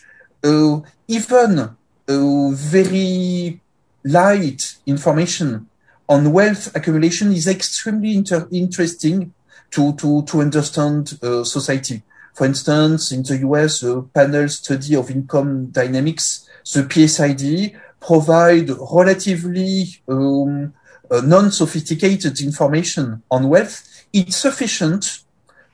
[0.44, 3.62] uh, even uh, very
[4.04, 5.68] light information
[6.08, 9.34] on wealth accumulation is extremely inter- interesting
[9.72, 12.02] to to to understand uh, society.
[12.34, 19.88] For instance, in the US, a panel study of income dynamics the PSID provide relatively
[20.08, 20.74] um,
[21.12, 24.06] uh, non-sophisticated information on wealth.
[24.14, 25.24] It's sufficient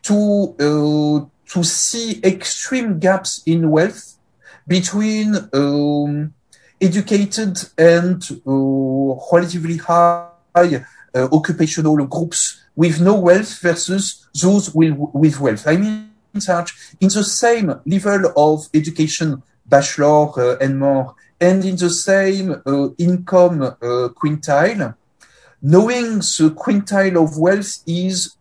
[0.04, 4.18] to uh, to see extreme gaps in wealth
[4.68, 6.34] between um,
[6.82, 15.40] educated and uh, relatively high uh, occupational groups with no wealth versus those with, with
[15.40, 15.68] wealth.
[15.68, 21.90] I mean in the same level of education bachelor uh, and more, and in the
[21.90, 24.96] same uh, income uh, quintile,
[25.62, 28.36] knowing the quintile of wealth is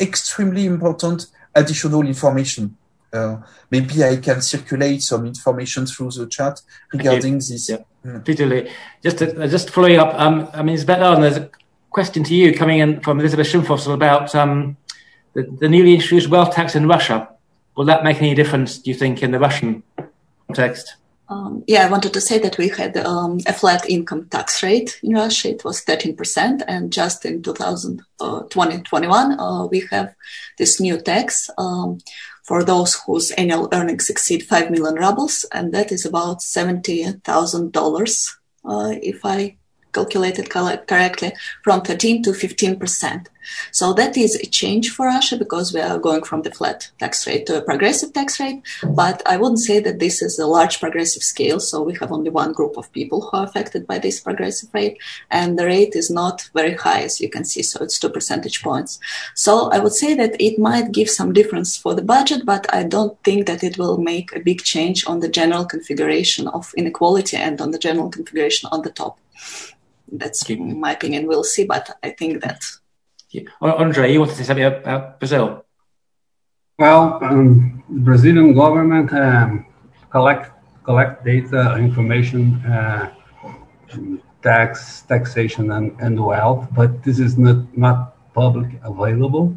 [0.00, 2.76] extremely important additional information.
[3.12, 3.38] Uh,
[3.70, 6.60] maybe I can circulate some information through the chat
[6.92, 7.70] regarding this.
[7.70, 7.78] Yeah.
[8.04, 8.70] Mm.
[9.02, 11.50] Just to, just following up, um, I mean, Isabella, there's a
[11.90, 14.76] question to you coming in from Elizabeth Schimpfössl about um,
[15.32, 17.28] the, the, newly introduced wealth tax in Russia.
[17.76, 19.82] Will that make any difference, do you think, in the Russian
[20.48, 20.96] context?
[21.30, 24.98] Um, yeah, I wanted to say that we had um, a flat income tax rate
[25.02, 25.50] in Russia.
[25.50, 26.62] It was 13%.
[26.66, 30.14] And just in 2021, uh, uh, we have
[30.56, 31.98] this new tax um,
[32.44, 35.44] for those whose annual earnings exceed 5 million rubles.
[35.52, 38.30] And that is about $70,000,
[38.64, 39.58] uh, if I
[39.92, 41.32] calculated correctly,
[41.62, 43.26] from 13 to 15%.
[43.72, 47.26] So that is a change for Russia because we are going from the flat tax
[47.26, 48.62] rate to a progressive tax rate.
[48.90, 51.60] But I wouldn't say that this is a large progressive scale.
[51.60, 54.98] So we have only one group of people who are affected by this progressive rate.
[55.30, 57.62] And the rate is not very high, as you can see.
[57.62, 58.98] So it's two percentage points.
[59.34, 62.82] So I would say that it might give some difference for the budget, but I
[62.82, 67.36] don't think that it will make a big change on the general configuration of inequality
[67.36, 69.18] and on the general configuration on the top.
[70.10, 71.26] That's my opinion.
[71.26, 72.62] We'll see, but I think that
[73.30, 73.42] yeah.
[73.60, 75.64] Andre, you want to say something about Brazil?
[76.78, 79.66] Well, um, Brazilian government um,
[80.10, 80.52] collect
[80.84, 83.12] collect data, information, uh,
[84.42, 87.98] tax, taxation, and, and wealth, but this is not not
[88.32, 89.54] public available.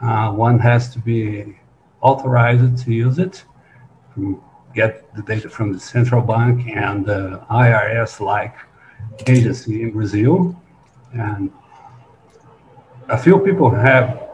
[0.00, 1.56] Uh, one has to be
[2.00, 3.44] authorized to use it,
[4.74, 8.56] get the data from the central bank and the IRS-like
[9.26, 10.60] agency in Brazil,
[11.12, 11.50] and
[13.08, 14.28] a few people have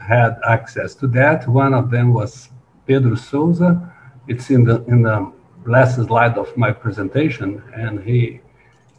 [0.00, 1.46] had access to that.
[1.48, 2.50] One of them was
[2.86, 3.92] Pedro Souza.
[4.28, 5.32] It's in the in the
[5.66, 8.40] last slide of my presentation, and he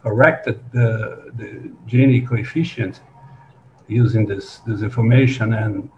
[0.02, 3.00] corrected the the Gini coefficient
[3.86, 5.90] using this this information, and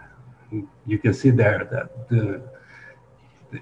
[0.86, 2.42] you can see there that the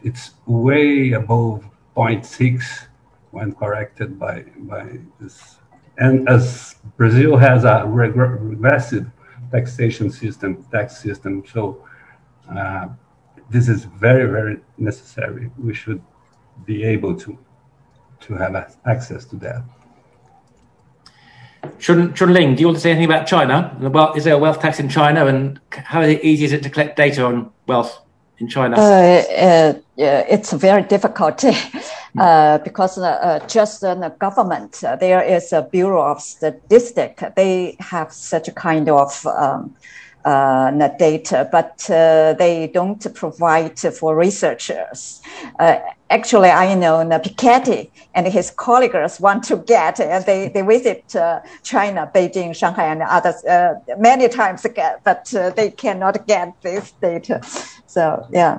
[0.02, 1.64] it's way above
[1.96, 2.88] 0.6
[3.30, 5.57] when corrected by by this.
[5.98, 9.06] And as Brazil has a regressive
[9.50, 11.42] taxation system, tax system.
[11.52, 11.84] So
[12.50, 12.88] uh,
[13.50, 15.50] this is very, very necessary.
[15.58, 16.02] We should
[16.64, 17.38] be able to
[18.20, 19.62] to have access to that.
[21.78, 23.76] Chun, Chunling, do you want to say anything about China?
[23.80, 26.96] Well, is there a wealth tax in China, and how easy is it to collect
[26.96, 28.00] data on wealth
[28.38, 28.76] in China?
[28.76, 31.38] Uh, uh, it's very difficult
[32.16, 37.22] uh, because uh, just the government, uh, there is a Bureau of Statistics.
[37.36, 39.74] They have such a kind of um,
[40.24, 45.20] uh, data, but they don't provide for researchers.
[46.10, 51.04] actually, I know Piketty and his colleagues want to get, and they, they visit
[51.62, 53.42] China, Beijing, Shanghai, and others
[53.98, 54.66] many times,
[55.04, 55.24] but
[55.56, 57.40] they cannot get this data.
[57.86, 58.58] So, yeah.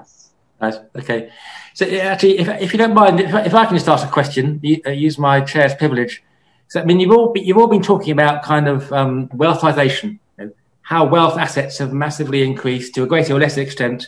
[0.61, 0.77] Nice.
[0.95, 1.31] Okay.
[1.73, 4.61] So actually, if, if you don't mind, if, if I can just ask a question,
[4.86, 6.22] uh, use my chair's privilege.
[6.68, 10.19] So, I mean, you've all been, you've all been talking about kind of um, wealthization,
[10.38, 14.07] you know, how wealth assets have massively increased to a greater or lesser extent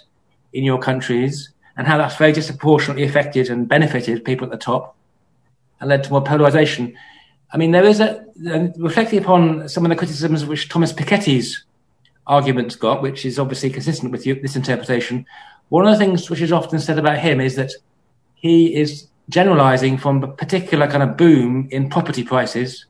[0.53, 4.95] in your countries, and how that's very disproportionately affected and benefited people at the top,
[5.79, 6.95] and led to more polarization.
[7.53, 8.25] I mean, there is a,
[8.77, 11.63] reflecting upon some of the criticisms which Thomas Piketty's
[12.27, 15.25] arguments got, which is obviously consistent with you, this interpretation.
[15.71, 17.71] One of the things which is often said about him is that
[18.35, 22.87] he is generalizing from a particular kind of boom in property prices,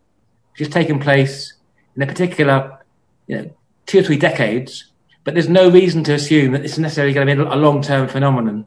[0.51, 1.53] which has taken place
[1.95, 2.79] in a particular
[3.27, 3.55] you know,
[3.85, 4.91] two or three decades.
[5.23, 8.07] But there's no reason to assume that this is necessarily going to be a long-term
[8.07, 8.65] phenomenon.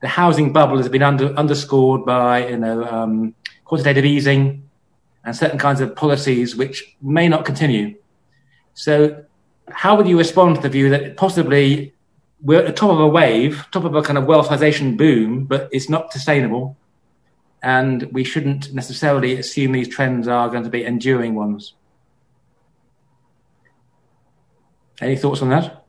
[0.00, 3.32] The housing bubble has been under, underscored by, you know, um,
[3.64, 4.68] quantitative easing
[5.24, 7.94] and certain kinds of policies which may not continue.
[8.74, 9.24] So,
[9.68, 11.94] how would you respond to the view that possibly
[12.42, 15.68] we're at the top of a wave, top of a kind of wealthization boom, but
[15.72, 16.76] it's not sustainable?
[17.62, 21.74] and we shouldn't necessarily assume these trends are going to be enduring ones.
[25.00, 25.84] Any thoughts on that?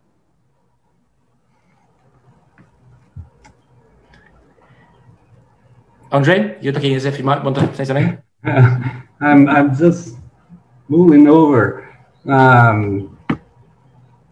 [6.12, 8.22] Andre, you're looking as if you might want to say something.
[8.44, 10.16] I'm, I'm just
[10.88, 11.90] moving over
[12.28, 13.18] um,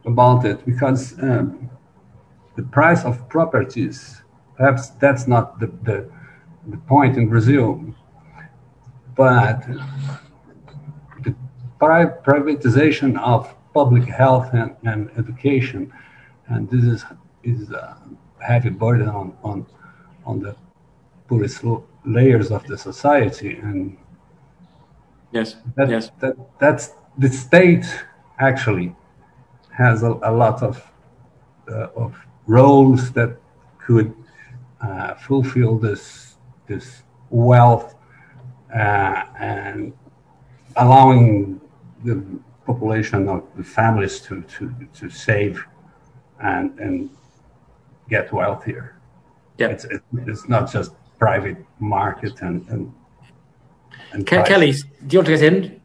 [0.05, 1.70] about it because um,
[2.55, 4.21] the price of properties,
[4.57, 6.09] perhaps that's not the, the
[6.67, 7.81] the point in Brazil.
[9.15, 9.65] But
[11.23, 11.35] the
[11.79, 15.91] privatization of public health and, and education,
[16.47, 17.05] and this is
[17.43, 17.97] is a
[18.39, 19.65] heavy burden on on
[20.25, 20.55] on the
[21.27, 21.63] poorest
[22.05, 23.97] layers of the society, and
[25.31, 27.85] yes, that, yes, that that's the state
[28.39, 28.95] actually
[29.71, 30.91] has a, a lot of
[31.69, 32.15] uh, of
[32.47, 33.37] roles that
[33.77, 34.13] could
[34.81, 36.35] uh, fulfill this
[36.67, 37.95] this wealth
[38.73, 39.93] uh, and
[40.77, 41.59] allowing
[42.03, 42.23] the
[42.65, 45.65] population of the families to, to, to save
[46.41, 47.09] and, and
[48.09, 48.95] get wealthier.
[49.57, 49.67] Yeah.
[49.67, 49.85] It's,
[50.27, 52.93] it's not just private market and, and,
[54.13, 55.81] and Celi, do you want to get in?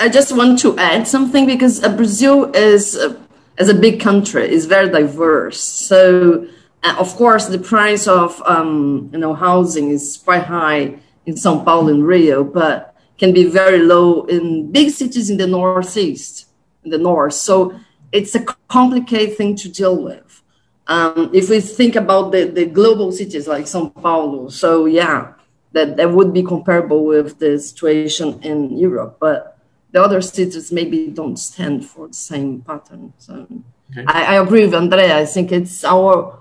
[0.00, 3.14] I just want to add something because uh, Brazil is, uh,
[3.58, 5.60] as a big country, is very diverse.
[5.60, 6.46] So
[6.82, 11.64] uh, of course, the price of um, you know housing is quite high in São
[11.64, 16.46] Paulo and Rio, but can be very low in big cities in the northeast,
[16.84, 17.34] in the north.
[17.34, 17.78] So
[18.12, 20.42] it's a complicated thing to deal with.
[20.86, 25.34] Um, if we think about the, the global cities like São Paulo, so yeah,
[25.72, 29.57] that, that would be comparable with the situation in Europe, but
[29.92, 33.12] the other cities maybe don't stand for the same pattern.
[33.18, 33.46] So
[33.90, 34.04] okay.
[34.06, 35.18] I, I agree with Andrea.
[35.18, 36.38] I think it's our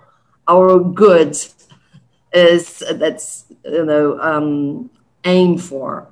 [0.48, 1.38] our good
[2.34, 4.90] is that's you know um,
[5.24, 6.07] aim for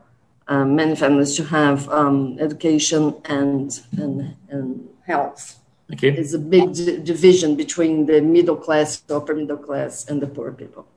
[0.48, 5.60] um, many families to have um, education and and and health.
[5.94, 6.10] Okay.
[6.10, 10.52] It's a big d- division between the middle class, upper middle class, and the poor
[10.52, 10.88] people.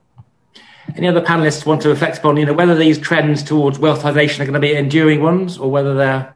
[0.95, 4.45] Any other panelists want to reflect upon, you know, whether these trends towards wealthization are
[4.45, 6.35] going to be enduring ones, or whether they're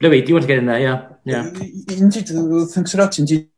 [0.00, 0.22] Louis?
[0.22, 0.80] Do you want to get in there?
[0.80, 1.42] Yeah, yeah.
[1.42, 3.18] Uh, indeed, uh, thanks a lot.
[3.18, 3.48] Indeed,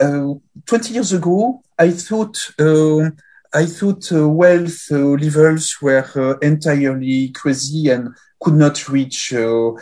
[0.00, 0.34] uh,
[0.66, 3.10] 20 years ago, I thought uh,
[3.54, 9.32] I thought uh, wealth levels were entirely crazy and could not reach.
[9.32, 9.78] but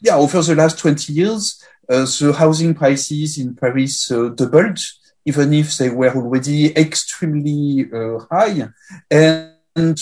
[0.00, 4.80] yeah, over the last 20 years, the housing prices in Paris doubled,
[5.28, 7.88] even if they were already extremely
[8.30, 8.68] high.
[9.10, 9.98] And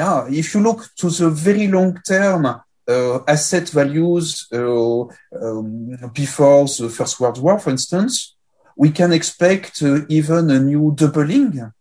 [0.00, 2.44] yeah, if you look to the very long term,
[2.88, 5.02] uh, asset values uh,
[5.40, 8.34] um, before the First World War, for instance,
[8.76, 11.72] we can expect uh, even a new doubling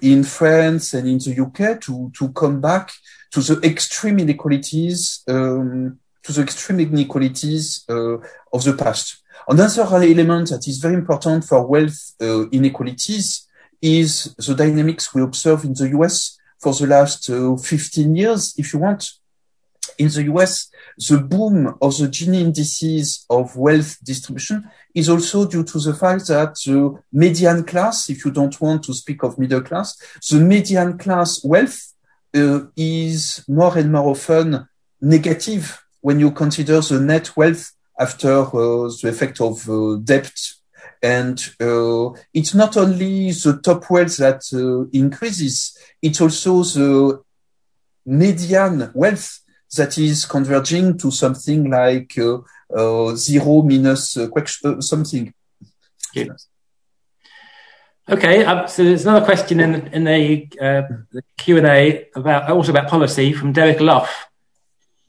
[0.00, 2.90] in France and in the UK to, to come back
[3.30, 8.16] to the extreme inequalities um, to the extreme inequalities uh,
[8.52, 9.21] of the past.
[9.48, 13.48] Another element that is very important for wealth uh, inequalities
[13.80, 18.72] is the dynamics we observe in the US for the last uh, 15 years, if
[18.72, 19.10] you want
[19.98, 25.64] in the US, the boom of the Gini indices of wealth distribution is also due
[25.64, 29.60] to the fact that the median class, if you don't want to speak of middle
[29.60, 29.96] class,
[30.30, 31.92] the median class wealth
[32.34, 34.68] uh, is more and more often
[35.00, 40.32] negative when you consider the net wealth after uh, the effect of uh, debt.
[41.02, 47.22] And uh, it's not only the top wealth that uh, increases, it's also the
[48.06, 49.40] median wealth
[49.76, 52.38] that is converging to something like uh,
[52.74, 54.16] uh, zero minus
[54.80, 55.32] something.
[56.16, 56.30] Okay.
[58.10, 60.48] Okay, so there's another question in the, in the,
[61.12, 64.08] the Q and A about also about policy from Derek Lough.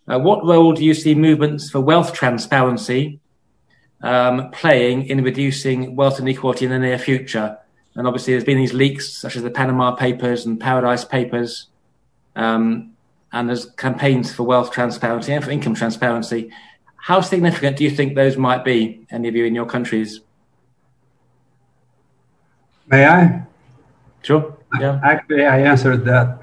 [0.08, 3.20] Uh, what role do you see movements for wealth transparency
[4.02, 7.58] um, playing in reducing wealth inequality in the near future?
[7.96, 11.68] And obviously, there's been these leaks, such as the Panama Papers and Paradise Papers,
[12.36, 12.94] um,
[13.32, 16.52] and there's campaigns for wealth transparency and for income transparency.
[16.96, 20.22] How significant do you think those might be, any of you in your countries?
[22.88, 23.44] May I?
[24.22, 24.58] Sure.
[24.80, 25.00] Yeah.
[25.04, 26.40] Actually, I answered that.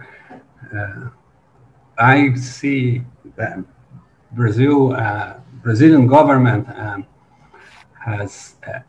[0.75, 1.09] Uh,
[1.99, 3.03] I see
[3.41, 3.59] that
[4.33, 7.07] Brazil, uh, Brazilian government um,
[8.07, 8.81] has uh,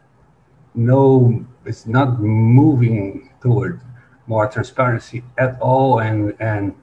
[0.75, 3.81] no, it's not moving toward
[4.27, 6.75] more transparency at all, and and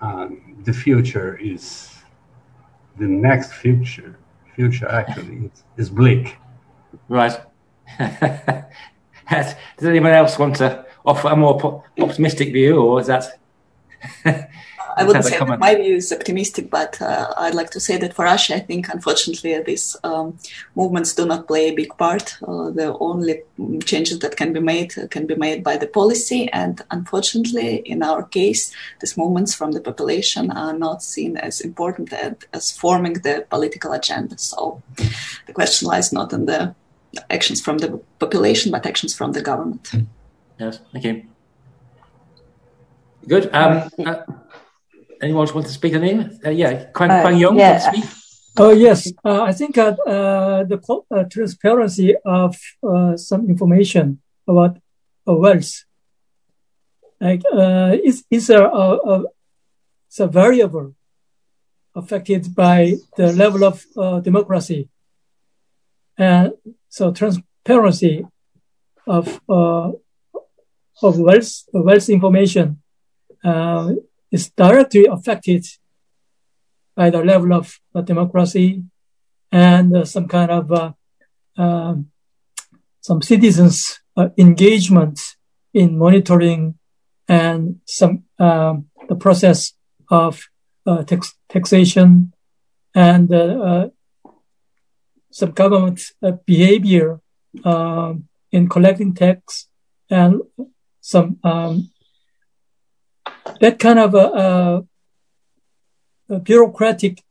[0.00, 1.90] um, the future is
[2.98, 4.18] the next future.
[4.54, 6.36] Future actually is, is bleak.
[7.08, 7.38] Right.
[7.98, 13.38] Does anyone else want to offer a more optimistic view, or is that?
[14.96, 18.14] I wouldn't say that my view is optimistic, but uh, I'd like to say that
[18.14, 20.38] for Russia, I think unfortunately these um,
[20.74, 22.38] movements do not play a big part.
[22.42, 23.42] Uh, the only
[23.84, 28.02] changes that can be made uh, can be made by the policy, and unfortunately, in
[28.02, 32.12] our case, these movements from the population are not seen as important
[32.52, 34.38] as forming the political agenda.
[34.38, 34.82] So
[35.46, 36.74] the question lies not in the
[37.30, 39.92] actions from the population, but actions from the government.
[40.58, 41.22] Yes, thank you.
[43.28, 43.52] Good.
[43.52, 44.22] Um, uh,
[45.22, 46.44] anyone want to speak on it?
[46.44, 47.78] Uh, yeah, Kwang, uh, Kwang Yong, yeah.
[47.78, 48.04] speak?
[48.58, 50.80] Oh yes, uh, I think uh, uh, the
[51.10, 52.56] uh, transparency of
[53.16, 54.78] some information about
[55.26, 55.84] wealth,
[57.20, 57.42] like
[58.02, 59.24] is is a, a,
[60.18, 60.94] a variable
[61.94, 63.84] affected by the level of
[64.24, 64.88] democracy,
[66.16, 66.52] and
[66.88, 68.24] so transparency
[69.06, 69.92] of uh,
[71.02, 72.82] of wealth wealth information
[73.44, 73.92] uh,
[74.30, 75.64] is directly affected
[76.94, 78.82] by the level of uh, democracy
[79.52, 80.92] and uh, some kind of uh,
[81.56, 82.08] um,
[83.00, 85.20] some citizens uh, engagement
[85.72, 86.78] in monitoring
[87.28, 89.72] and some um, the process
[90.10, 90.42] of
[91.06, 92.32] tax- taxation
[92.94, 93.30] and
[95.30, 97.20] some government uh, behavior
[97.64, 99.68] um, in collecting tax
[100.08, 100.40] and
[101.02, 101.90] some um,
[103.60, 104.26] that kind of a,
[106.28, 107.22] a, a bureaucratic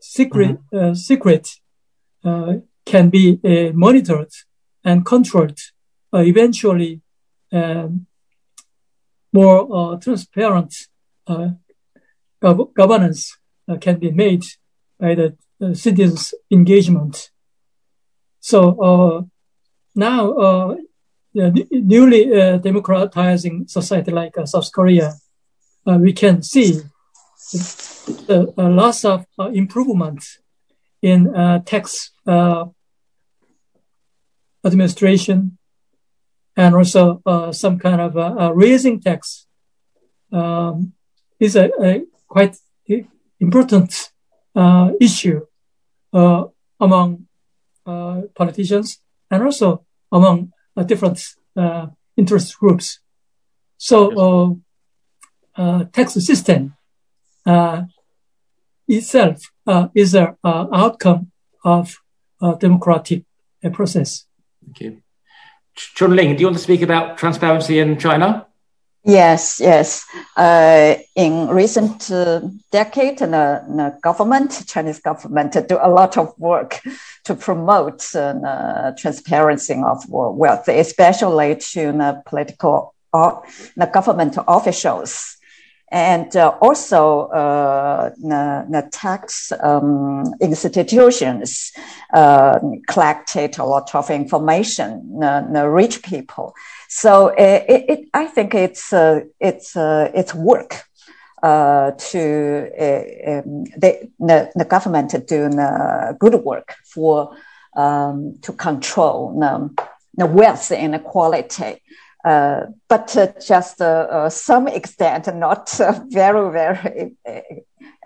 [0.00, 0.90] secret mm-hmm.
[0.90, 1.48] uh, secret
[2.24, 2.54] uh,
[2.84, 4.30] can be uh, monitored
[4.84, 5.58] and controlled.
[6.12, 7.00] Uh, eventually,
[7.52, 8.06] um,
[9.32, 10.74] more uh, transparent
[11.28, 13.36] gov- governance
[13.80, 14.44] can be made
[14.98, 17.30] by the uh, citizens' engagement.
[18.40, 19.22] So uh,
[19.94, 20.76] now, uh,
[21.36, 25.12] the newly uh, democratizing society like uh, South Korea,
[25.86, 26.80] uh, we can see
[28.26, 30.38] the, lots of improvements
[31.02, 31.32] in
[31.64, 32.10] tax
[34.64, 35.58] administration
[36.56, 37.22] and also
[37.52, 39.46] some kind of raising tax.
[40.32, 40.92] Um,
[41.38, 42.56] is a, a quite
[43.40, 44.10] important
[44.54, 45.40] uh, issue
[46.12, 46.44] uh,
[46.80, 47.26] among
[47.84, 48.98] uh, politicians
[49.30, 51.18] and also among Uh, different
[51.56, 51.86] uh,
[52.18, 53.00] interest groups.
[53.78, 54.60] So
[55.56, 56.74] uh, tax system
[58.86, 59.52] itself
[59.94, 61.32] is an outcome
[61.64, 61.96] of
[62.42, 63.24] a democratic
[63.72, 64.26] process.
[64.62, 65.02] Thank you.
[65.74, 68.45] Chunling, do you want to speak about transparency in China?
[69.06, 70.04] Yes, yes.
[70.36, 72.40] Uh, in recent uh,
[72.72, 76.80] decade, the, the, government, Chinese government, do a lot of work
[77.22, 83.44] to promote uh, transparency of wealth, especially to the political, or
[83.76, 85.36] the government officials
[85.92, 91.72] and uh, also uh, the, the, tax um, institutions
[92.12, 92.58] uh,
[92.88, 96.54] collected a lot of information, the, the rich people.
[96.96, 100.84] So it, it, I think it's uh, it's uh, it's work
[101.42, 102.20] uh, to
[103.38, 105.56] um, the, the, the government doing
[106.18, 107.36] good work for
[107.76, 109.38] um, to control
[110.16, 111.82] the, wealth inequality.
[112.24, 115.68] Uh, but uh, just uh, some extent, not
[116.08, 117.14] very, very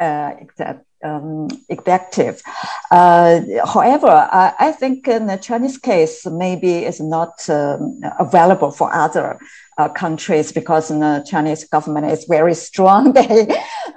[0.01, 2.43] extent, um, effective.
[2.91, 9.39] however, I, I, think in the Chinese case, maybe it's not um, available for other
[9.79, 13.13] uh, countries because the Chinese government is very strong.
[13.13, 13.49] they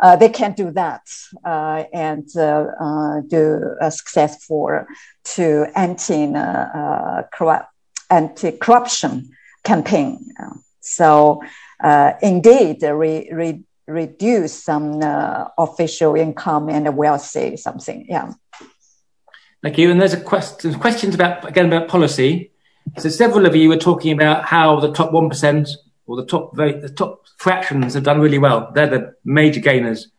[0.01, 1.01] uh, they can do that
[1.45, 2.27] uh, and
[3.29, 4.85] do a successful
[5.23, 6.31] to anti
[7.33, 7.69] corrupt
[8.09, 9.29] anti-corruption
[9.63, 10.31] campaign.
[10.81, 11.41] So
[11.83, 18.05] uh, indeed, re, re, reduce some uh, official income and wealthy something.
[18.07, 18.33] Yeah.
[19.61, 19.91] Thank you.
[19.91, 22.51] And there's a question, questions about again about policy.
[22.97, 25.69] So several of you were talking about how the top one percent
[26.05, 28.71] or the top the top fractions have done really well.
[28.73, 30.09] They're the major gainers.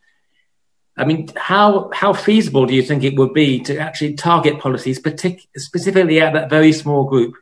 [0.97, 4.99] I mean, how how feasible do you think it would be to actually target policies,
[4.99, 7.35] partic- specifically at that very small group,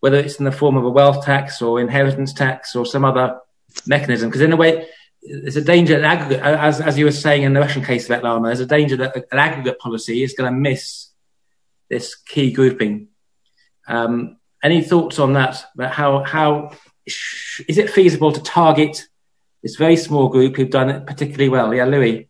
[0.00, 3.38] whether it's in the form of a wealth tax or inheritance tax or some other
[3.86, 4.28] mechanism?
[4.28, 4.88] Because in a way,
[5.28, 8.48] there's a danger aggregate, as as you were saying in the Russian case of Lama,
[8.48, 11.10] there's a danger that an aggregate policy is going to miss
[11.90, 13.08] this key grouping.
[13.86, 15.64] Um, any thoughts on that?
[15.74, 16.70] About how how
[17.06, 19.06] is it feasible to target
[19.62, 21.74] this very small group who've done it particularly well?
[21.74, 22.28] Yeah, Louis.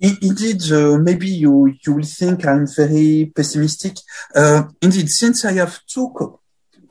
[0.00, 3.98] Indeed, uh, maybe you you will think I'm very pessimistic.
[4.34, 6.40] Uh, indeed, since I have two co-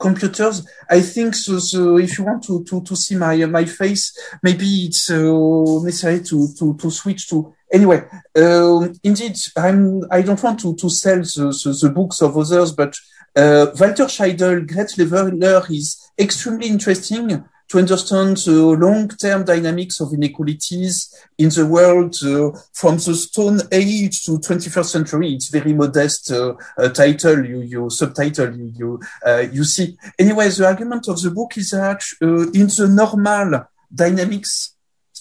[0.02, 1.96] computers, I think so, so.
[1.98, 4.04] If you want to, to, to see my my face,
[4.42, 7.54] maybe it's uh, necessary to, to, to switch to.
[7.72, 8.00] Anyway,
[8.36, 10.02] um, indeed, I'm.
[10.10, 12.94] I don't want to, to sell the, the, the books of others, but
[13.36, 20.94] uh, Walter Scheidel, Great Leveler is extremely interesting to understand the long-term dynamics of inequalities
[21.38, 25.32] in the world uh, from the Stone Age to 21st century.
[25.32, 29.96] It's very modest uh, uh, title, you, you subtitle, you you, uh, you see.
[30.18, 34.74] Anyway, the argument of the book is that uh, in the normal dynamics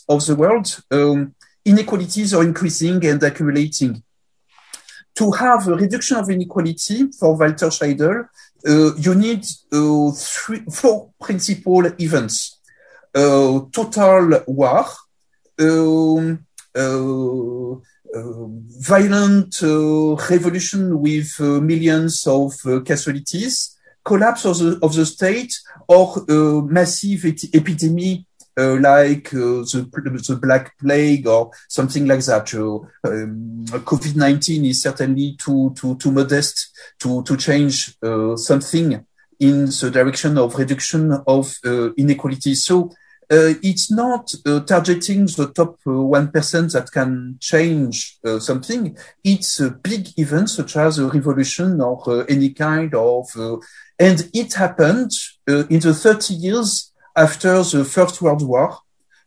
[0.09, 1.33] of the world, um,
[1.63, 4.03] inequalities are increasing and accumulating
[5.15, 8.27] to have a reduction of inequality for Walter Scheidel,
[8.67, 12.59] uh, you need uh, three, four principal events.
[13.13, 14.85] Uh, total war,
[15.59, 17.71] um, uh,
[18.13, 18.47] uh,
[18.79, 22.53] violent uh, revolution with millions of
[22.85, 25.53] casualties, collapse of the, of the state,
[25.87, 26.23] or
[26.63, 28.21] massive epidemic
[28.57, 29.87] uh, like uh, the,
[30.27, 32.53] the Black Plague or something like that.
[32.53, 32.79] Uh,
[33.09, 37.95] um, COVID-19 is certainly too, too, too modest to, to change
[38.35, 39.05] something
[39.39, 41.55] in the direction of reduction of
[41.97, 42.55] inequality.
[42.55, 42.91] So
[43.31, 48.97] uh, it's not uh, targeting the top uh, 1% that can change something.
[49.23, 53.27] It's a big event such as a revolution or any kind of,
[53.97, 55.11] and it happened
[55.47, 58.77] in the 30 years after the First World War.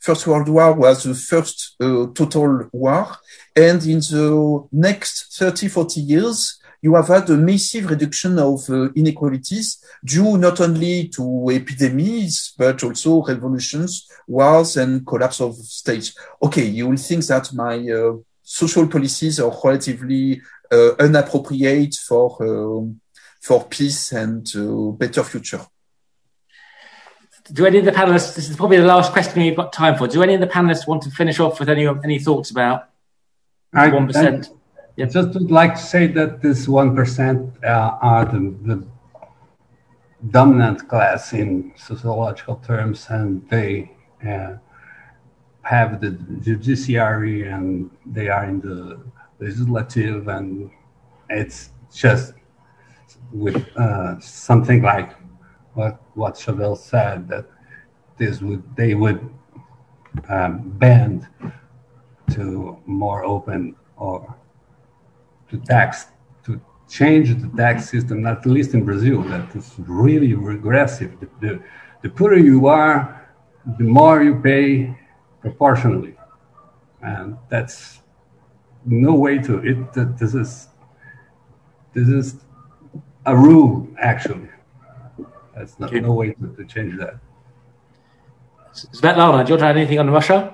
[0.00, 3.16] First World War was the first uh, total war.
[3.56, 8.90] And in the next 30, 40 years, you have had a massive reduction of uh,
[8.92, 16.14] inequalities due not only to epidemics, but also revolutions, wars, and collapse of states.
[16.42, 23.00] Okay, you will think that my uh, social policies are relatively uh, inappropriate for, um,
[23.40, 25.64] for peace and uh, better future
[27.52, 30.08] do any of the panelists, this is probably the last question we've got time for,
[30.08, 32.88] do any of the panelists want to finish off with any any thoughts about
[33.74, 34.48] 1%?
[34.48, 34.50] I,
[34.96, 35.06] yeah.
[35.06, 37.66] just would like to say that this 1% uh,
[38.00, 38.86] are the, the
[40.30, 43.90] dominant class in sociological terms, and they
[44.26, 44.54] uh,
[45.62, 49.00] have the judiciary and they are in the
[49.38, 50.70] legislative, and
[51.28, 52.32] it's just
[53.32, 55.10] with uh, something like
[55.74, 57.46] what what Chauvel said that
[58.16, 59.28] this would they would
[60.28, 61.26] um, bend
[62.30, 64.34] to more open or
[65.50, 66.06] to tax
[66.44, 71.18] to change the tax system, at least in Brazil, that is really regressive.
[71.20, 71.62] The, the,
[72.02, 73.28] the poorer you are,
[73.78, 74.96] the more you pay
[75.40, 76.16] proportionally,
[77.02, 78.00] and that's
[78.84, 80.18] no way to it.
[80.18, 80.68] This is
[81.94, 82.36] this is
[83.26, 84.48] a rule actually
[85.56, 87.14] there's no, no way to, to, change that.
[88.72, 90.53] Svetlana, do you want to add anything on Russia?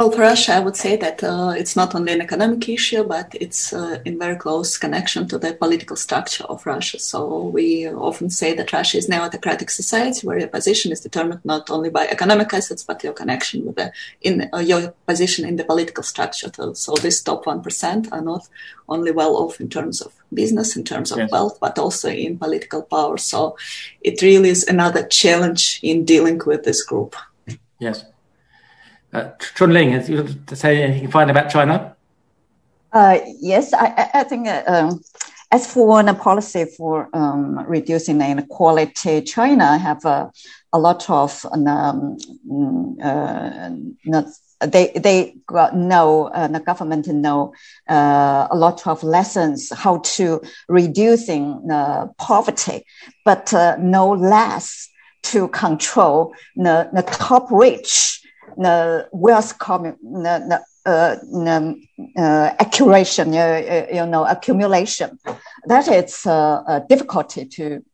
[0.00, 3.34] Well, for Russia, I would say that uh, it's not only an economic issue, but
[3.38, 6.98] it's uh, in very close connection to the political structure of Russia.
[6.98, 11.02] So we often say that Russia is now a democratic society where your position is
[11.02, 15.46] determined not only by economic assets, but your connection with the in uh, your position
[15.46, 16.50] in the political structure.
[16.56, 18.48] So, so this top one percent are not
[18.88, 21.30] only well off in terms of business, in terms of yes.
[21.30, 23.18] wealth, but also in political power.
[23.18, 23.58] So
[24.00, 27.16] it really is another challenge in dealing with this group.
[27.78, 28.06] Yes.
[29.12, 31.96] Uh, Chunling, have you to say anything fine about China?
[32.92, 35.00] Uh, yes, I, I think uh, um,
[35.50, 40.30] as for one policy for um, reducing inequality, China have a,
[40.72, 42.16] a lot of um,
[43.02, 43.70] uh,
[44.04, 44.26] not
[44.60, 45.34] they they
[45.74, 47.52] know uh, the government know
[47.88, 51.66] uh, a lot of lessons how to reducing
[52.18, 52.84] poverty,
[53.24, 54.88] but uh, no less
[55.22, 58.19] to control the, the top rich,
[58.56, 61.82] the wealth commun, the, the, uh, the
[62.16, 65.18] uh, accumulation, uh, you know, accumulation.
[65.66, 67.84] That is uh, a difficulty to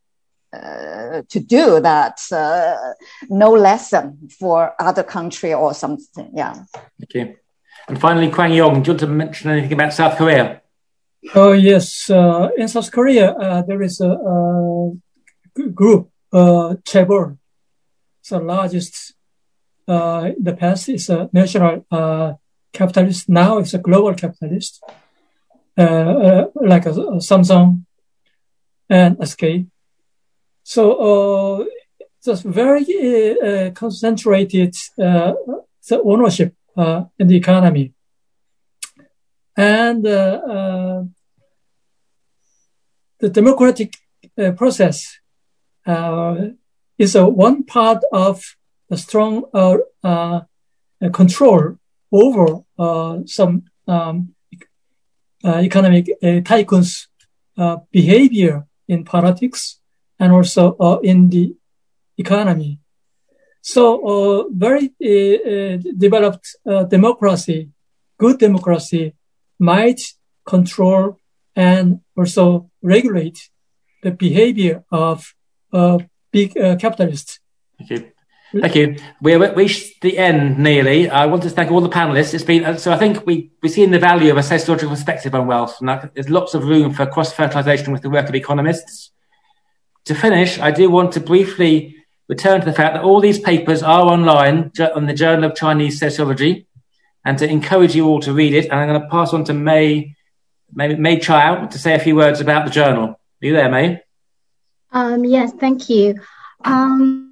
[0.53, 2.21] uh, to do that.
[2.31, 2.95] Uh,
[3.29, 6.31] no lesson for other country or something.
[6.33, 6.55] Yeah.
[7.03, 7.37] Okay.
[7.89, 10.63] And finally, Kwang Yong, do you want to mention anything about South Korea?
[11.35, 14.93] Oh yes, uh, in South Korea uh, there is a, a
[15.75, 17.39] group, uh, Chaebol,
[18.29, 19.16] the largest.
[19.89, 22.33] Uh, in the past, it's a national uh,
[22.73, 23.29] capitalist.
[23.29, 24.83] Now it's a global capitalist,
[25.79, 27.85] uh, uh like a, a Samsung
[28.89, 29.45] and SK.
[30.65, 30.93] So
[31.61, 31.65] uh,
[32.25, 32.85] just very
[33.75, 35.35] concentrated uh,
[35.89, 37.93] the ownership uh, in the economy.
[39.57, 41.09] And the
[43.21, 43.97] democratic
[44.57, 45.21] process
[46.99, 48.43] is a one part of
[48.89, 49.45] the strong
[51.13, 51.79] control
[52.13, 52.47] over
[53.27, 54.35] some um,
[55.45, 56.07] economic
[56.45, 57.07] tycoons'
[57.93, 59.81] behavior in politics
[60.19, 61.55] and also uh, in the
[62.17, 62.81] economy.
[63.61, 66.57] So uh, very uh, developed
[66.89, 67.71] democracy,
[68.19, 69.15] good democracy
[69.59, 70.01] might
[70.47, 71.21] control
[71.55, 73.51] and also regulate
[74.03, 75.35] the behavior of
[75.73, 75.99] uh,
[76.31, 77.41] big uh, capitalists.
[77.81, 78.16] You.
[78.53, 78.97] Thank you.
[79.21, 81.11] We're reached the end nearly.
[81.11, 82.33] I want to thank all the panelists.
[82.33, 82.93] It's been so.
[82.93, 85.89] I think we we see in the value of a sociological perspective on wealth, and
[85.89, 89.11] that, there's lots of room for cross fertilization with the work of economists.
[90.07, 91.97] To finish, I do want to briefly
[92.29, 95.99] return to the fact that all these papers are online on the Journal of Chinese
[95.99, 96.67] Sociology
[97.25, 98.67] and to encourage you all to read it.
[98.67, 100.15] And I'm going to pass on to May,
[100.73, 103.09] May, May Chiao to say a few words about the journal.
[103.09, 104.01] Are you there, May?
[104.93, 106.21] Um, yes, thank you.
[106.65, 107.26] Um,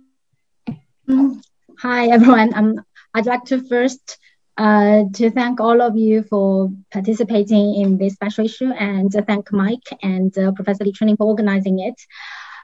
[1.78, 2.54] hi, everyone.
[2.54, 4.18] Um, I'd like to first
[4.56, 9.88] uh, to thank all of you for participating in this special issue and thank Mike
[10.02, 12.00] and uh, Professor Li Chunling for organizing it.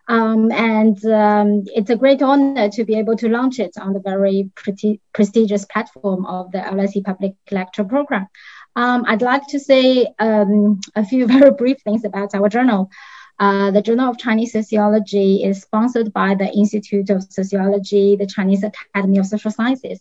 [0.08, 4.00] Um, and um, it's a great honor to be able to launch it on the
[4.00, 4.50] very
[5.12, 8.26] prestigious platform of the LSE Public Lecture Program.
[8.74, 12.90] Um, I'd like to say um, a few very brief things about our journal.
[13.40, 18.62] Uh, the Journal of Chinese Sociology is sponsored by the Institute of Sociology, the Chinese
[18.62, 19.98] Academy of Social Sciences,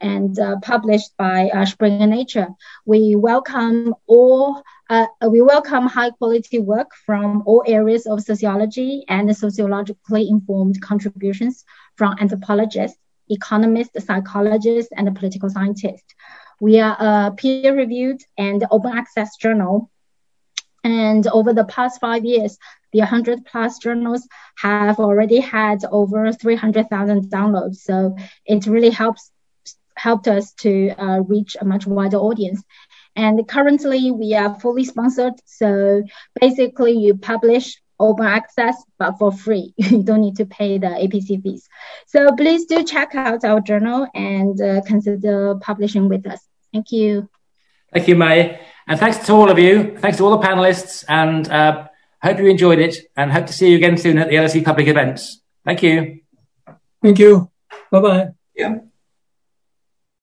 [0.00, 2.48] and uh, published by uh, Springer Nature.
[2.86, 9.36] We welcome all uh, we welcome high quality work from all areas of sociology and
[9.36, 11.66] sociologically informed contributions
[11.96, 12.96] from anthropologists,
[13.28, 16.14] economists, psychologists, and political scientists.
[16.58, 19.90] We are a peer reviewed and open access journal.
[20.84, 22.56] And over the past five years,
[22.92, 27.76] the 100 plus journals have already had over 300,000 downloads.
[27.76, 28.16] So
[28.46, 29.30] it really helps
[29.96, 32.62] helped us to uh, reach a much wider audience.
[33.16, 35.34] And currently we are fully sponsored.
[35.44, 36.04] So
[36.40, 39.74] basically you publish open access, but for free.
[39.76, 41.68] you don't need to pay the APC fees.
[42.06, 46.40] So please do check out our journal and uh, consider publishing with us.
[46.72, 47.28] Thank you.
[47.92, 48.60] Thank you, May.
[48.86, 49.96] And thanks to all of you.
[49.98, 51.04] Thanks to all the panelists.
[51.08, 51.88] And uh,
[52.22, 54.86] hope you enjoyed it and hope to see you again soon at the LSE public
[54.88, 55.40] events.
[55.64, 56.20] Thank you.
[57.02, 57.50] Thank you.
[57.90, 58.28] Bye bye.
[58.54, 58.78] Yeah.